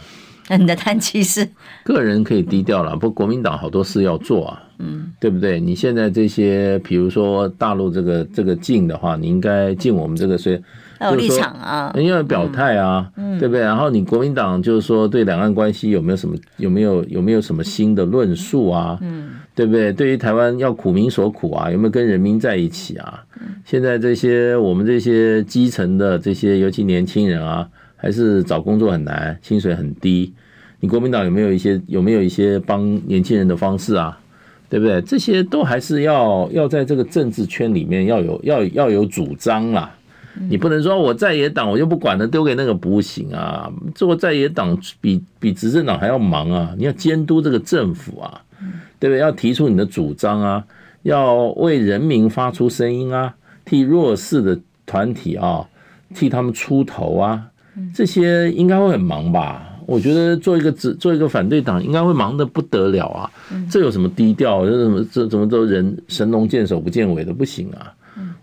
[0.48, 1.48] 那 你的叹气是。
[1.82, 5.58] 个人可以低调了，不过国民党好多事要做啊，嗯，对不对？
[5.58, 10.62] 你现在这些，比如说大陆这个这个进的话，你应该进我们这个谁？
[11.10, 13.60] 有立场啊，你要表态啊，对不对？
[13.60, 18.98] 然后你国民党就是说对两岸关系有没有什么有没有有没有什么新的论述啊？
[19.02, 19.92] 嗯，对不对？
[19.92, 23.22] 对于台湾要苦民所苦啊，有没有跟人民在一起啊？
[23.64, 30.32] 现在这些我们这些基层的这些尤其年轻人啊，还是找工作很难，薪水很低。
[30.80, 34.18] 你国民党有没有一些有没有一些帮年轻人的方式啊？
[34.68, 35.00] 对不对？
[35.02, 39.94] 这些都还是要要在这个政治圈里面要有要要有主张啦。
[40.48, 43.70] 你不能说我在野党我就不管了，丢给那个不行啊！
[43.94, 46.74] 做在野党比比执政党还要忙啊！
[46.76, 48.40] 你要监督这个政府啊，
[48.98, 49.18] 对不对？
[49.20, 50.64] 要提出你的主张啊，
[51.02, 55.64] 要为人民发出声音啊，替弱势的团体啊，
[56.14, 57.46] 替他们出头啊，
[57.94, 59.70] 这些应该会很忙吧？
[59.86, 63.30] 我觉得做一个执做一个反对党应该会忙得不得了啊！
[63.70, 64.66] 这有什么低调？
[64.66, 67.92] 这怎么这怎么都人神龙见首不见尾的不行啊？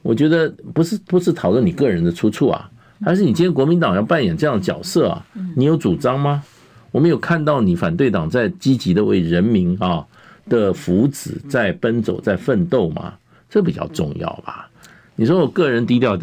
[0.01, 2.69] 我觉得不是不是讨论你个人的出处啊，
[3.05, 5.25] 而是你今天国民党要扮演这样的角色啊？
[5.55, 6.43] 你有主张吗？
[6.91, 10.05] 我们有看到你反对党在积极的为人民啊
[10.49, 13.13] 的福祉在奔走在奋斗吗？
[13.49, 14.67] 这比较重要吧。
[15.15, 16.17] 你说我个人低调，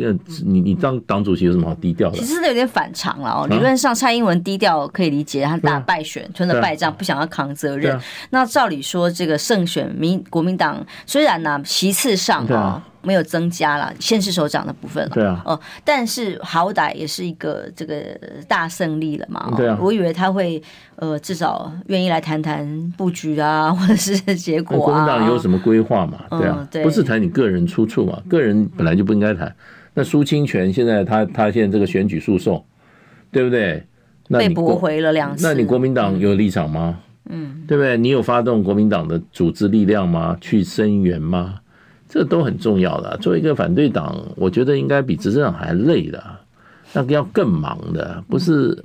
[0.45, 2.19] 你你当党主席有什么好低调的？
[2.19, 3.47] 其实有点反常了哦。
[3.49, 7.99] 理论上蔡英文低调可以理解，他打败选，吞了败仗，不想要扛责任。
[8.31, 12.85] 那照理说，这个胜选民国民党虽然呢其次上啊。
[13.03, 17.97] 没有增加了县市首长的部分了，对啊，哦，但是好歹也是一个这个
[18.49, 20.63] 大胜利了嘛，对啊，我以为他会
[20.97, 24.85] 呃至少愿意来谈谈布局啊， 或者是结果啊。
[24.85, 26.19] 国民党有什么规划嘛？
[26.31, 28.21] 对啊，不是谈你个人出处嘛？
[28.29, 29.55] 个人本来就不应该谈。
[29.95, 32.65] 那苏清泉现在他他现在这个选举诉讼，
[33.33, 33.85] 对不对？
[34.31, 35.47] 被驳回了两次。
[35.47, 37.01] 那你国民党有立场吗？
[37.31, 37.97] 嗯，对不对？
[37.97, 40.37] 你有发动国民党的组织力量吗？
[40.41, 41.61] 去声援吗？
[42.09, 43.17] 这都很重要的。
[43.19, 46.23] 作为一个反对党，我觉得应该比执政党还累的，
[46.95, 48.83] 那个要更忙的，不是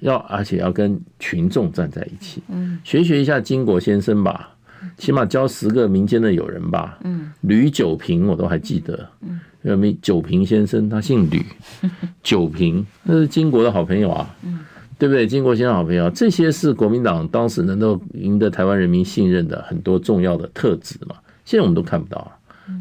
[0.00, 2.42] 要而且要跟群众站在一起。
[2.48, 4.54] 嗯，学学一下金国先生吧，
[4.96, 6.98] 起码交十个民间的友人吧。
[7.04, 9.06] 嗯，吕九平我都还记得。
[9.20, 11.44] 嗯，因为九平先生他姓吕，
[12.22, 14.34] 九平那是金国的好朋友啊。
[14.42, 14.60] 嗯，
[14.98, 15.26] 对不对？
[15.26, 21.16] 金国先生好朋友，这些是国民党当时能够赢得台湾人民信任的很多重要的特质嘛。
[21.44, 22.32] 现在我们都看不到。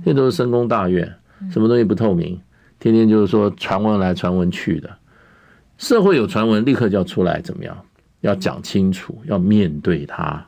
[0.04, 1.12] 这都是深宫大院，
[1.52, 2.40] 什么东西不透明？
[2.80, 4.90] 天天就是说传闻来传闻去的，
[5.78, 7.78] 社会有传闻立刻就要出来，怎么样？
[8.22, 10.46] 要讲清楚，要面对它。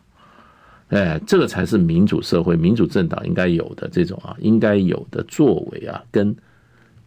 [0.89, 6.35] 哎，这个才是民主社会、民主政党应该有的这种啊，应该有的作为啊，跟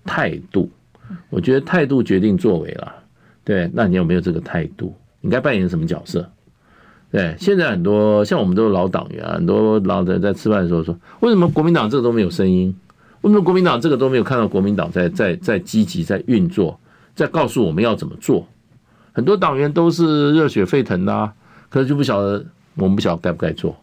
[0.05, 0.70] 态度。
[1.28, 2.95] 我觉得态度决定作为了，
[3.43, 4.95] 对，那你有没有这个态度？
[5.20, 6.31] 你该扮演什么角色？
[7.11, 12.74] 对，现在很多像我们都是老党员，很多老人在吃饭的时候说，为什么国民党这个都没有声音？
[13.22, 16.78] 为什么国民党这个都没有看到国民党在在在积极在运作，
[17.14, 18.46] 在告诉我们要怎么做？
[19.12, 21.32] 很多党员都是热血沸腾的啊，
[21.68, 22.44] 可是就不晓得
[22.76, 23.76] 我们不晓得该不该做，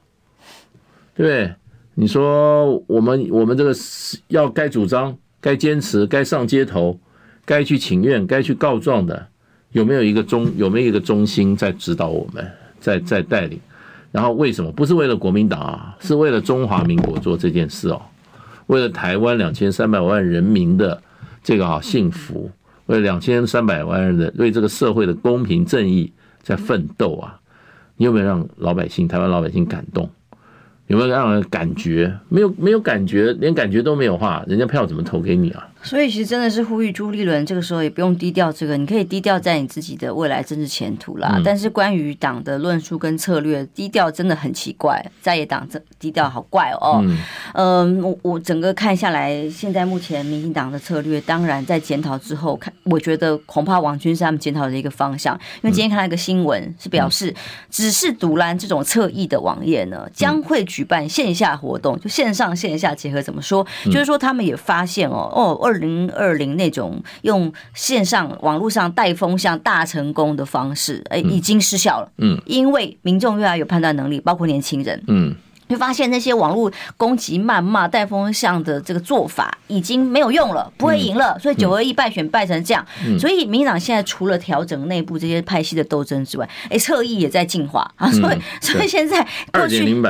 [1.15, 1.53] 对不对？
[1.95, 3.73] 你说我们我们这个
[4.27, 6.99] 要该主张、该坚持、该上街头。
[7.45, 9.25] 该去请愿、该去告状的，
[9.71, 12.45] 有没有一个中有没有一个中心在指导我们，
[12.79, 13.59] 在在带领？
[14.11, 15.95] 然后为什么不是为了国民党啊？
[15.99, 18.01] 是为了中华民国做这件事哦，
[18.67, 21.01] 为了台湾两千三百万人民的
[21.43, 22.49] 这个啊幸福，
[22.85, 26.11] 为了两千三百万人的为这个社会的公平正义
[26.41, 27.39] 在奋斗啊！
[27.97, 30.09] 你有没有让老百姓、台湾老百姓感动？
[30.87, 32.17] 有没有让人感觉？
[32.29, 35.67] 没有，没有感觉，连感觉都没有的话，人家票怎么投给你啊？
[35.87, 38.51] 所以其实真的是呼吁朱立伦，这个时候也不用低调。
[38.51, 41.41] 这个你可以低调在你自己的未来政治前途啦。
[41.45, 45.01] 但是关于党的论述跟策略，低调真的很奇怪。
[45.21, 47.01] 在野党这低调好怪哦。
[47.53, 55.33] 嗯，我我整个看下来，现在目前民进党的策略，当然在检讨之后看，我觉得恐怕王军是他们检讨的一个方向。
[55.61, 57.33] 因为今天看到一个新闻，是表示
[57.71, 63.21] 只是独揽这种侧翼的网页呢，将会举办线下活动，就线上线下结合。
[63.21, 63.65] 怎么说？
[63.85, 65.76] 就是说他们也发现哦哦二。
[65.77, 72.11] 二零二零那种用线上网络上带风向大成功的方式，哎，已经失效了。
[72.17, 75.01] 嗯，因为民众越来越有判断能力，包括年轻人。
[75.07, 75.35] 嗯。
[75.67, 81.37] 就发现那些网络攻击、谩骂、带风向的这个做法已经没有用了，不会赢了。
[81.39, 82.85] 所以九二一败选败成这样，
[83.19, 88.09] 所以民进党现在除了调整内部这些派系的斗争之外，哎，侧翼也在进化啊。
[88.11, 90.01] 所以， 所以现在过去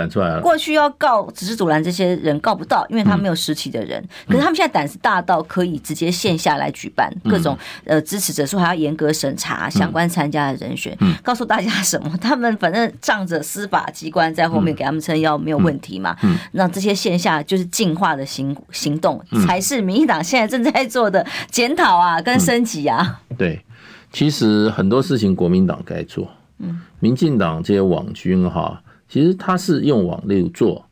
[0.41, 4.03] 过去要告只是阻拦这些人告不到，因为他没有实体的人。
[4.27, 12.15] 可是他们现在胆子大到可以直接线下来举办各种呃支持者说还要严格审查相关参加的人选，告诉大家什么？
[12.21, 15.35] 他们反正仗着司法机关在后面给他们撑腰。
[15.47, 16.13] 没有问题嘛？
[16.23, 23.21] 嗯，那这些线下就是进化的行行动，才是民进党现在正在做的检讨啊，跟升级啊。
[23.37, 23.63] 对，
[24.11, 26.29] 其实很多事情国民党该做。
[26.59, 30.83] 嗯，民进党这些网军哈，其实他是用网络做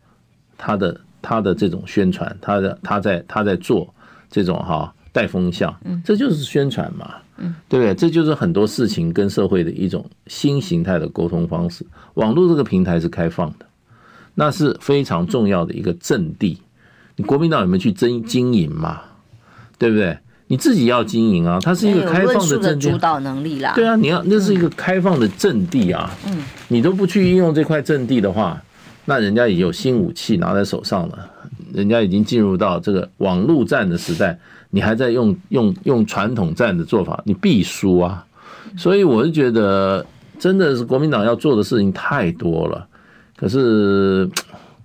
[0.58, 3.94] 他的他的这种宣传，他的他在他在做
[4.30, 7.94] 这种哈带风向，嗯，这就是宣传嘛，嗯，对不对？
[7.96, 11.86] 这就是很多事情跟社会的一种新形态的沟通方式。
[12.14, 13.66] 网络这个平台是开放的。
[14.36, 16.60] 那是非常重要的一个阵地，
[17.16, 19.02] 你国民党有没有去经经营嘛？
[19.78, 20.18] 对不对？
[20.48, 23.74] 你自己要经营啊，它是一个开放的阵地，主导能力啦。
[23.74, 26.12] 对啊，你要那是一个开放的阵地啊。
[26.28, 28.62] 嗯，你都不去运用这块阵地的话，
[29.06, 31.30] 那人家也有新武器拿在手上了，
[31.74, 34.38] 人家已经进入到这个网络战的时代，
[34.70, 38.24] 你还在用用用传统战的做法，你必输啊。
[38.78, 40.06] 所以我是觉得，
[40.38, 42.88] 真的是国民党要做的事情太多了。
[43.36, 44.30] 可是，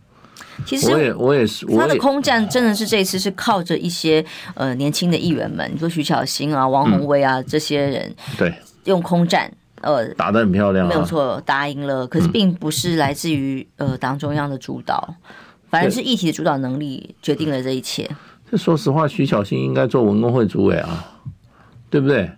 [0.67, 4.25] 其实我也我也是，他的空战真的是这一次是靠着一些
[4.55, 8.53] 呃年轻的议员们，你说徐巧芯啊、王宏威啊这些人，对，
[8.85, 12.07] 用空战呃打得很漂亮，没有错，打赢了。
[12.07, 15.15] 可是并不是来自于呃党中央的主导，
[15.71, 18.11] 反而是议题的主导能力决定了这一切。
[18.51, 21.21] 这说实话，徐巧芯应该做文工会主委啊，
[21.89, 22.31] 对不对？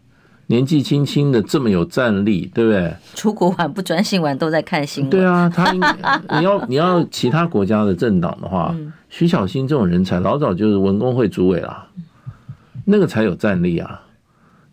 [0.53, 2.95] 年纪轻轻的这么有战力，对不对？
[3.15, 5.11] 出国玩不专心玩，都在看新闻。
[5.11, 11.87] 对啊， 他你要你要其他国家的政党的话，嗯、徐小新这种人才老早就是文工会主委了，
[12.85, 14.03] 那个才有战力啊！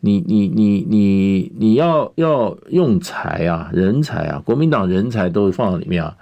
[0.01, 6.13] 你你你你你要要用才啊，人才啊，国民党人才都放在里面啊！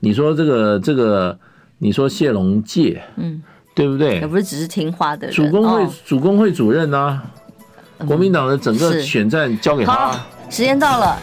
[0.00, 1.38] 你说这个这个，
[1.78, 3.42] 你说谢龙介，嗯，
[3.74, 4.16] 对不对？
[4.16, 7.22] 也不是只是听话的人，主工会、哦、主工会主任啊。
[8.04, 9.92] 国民党的整个选战交给他。
[9.92, 10.20] 好，
[10.50, 11.18] 时间到了。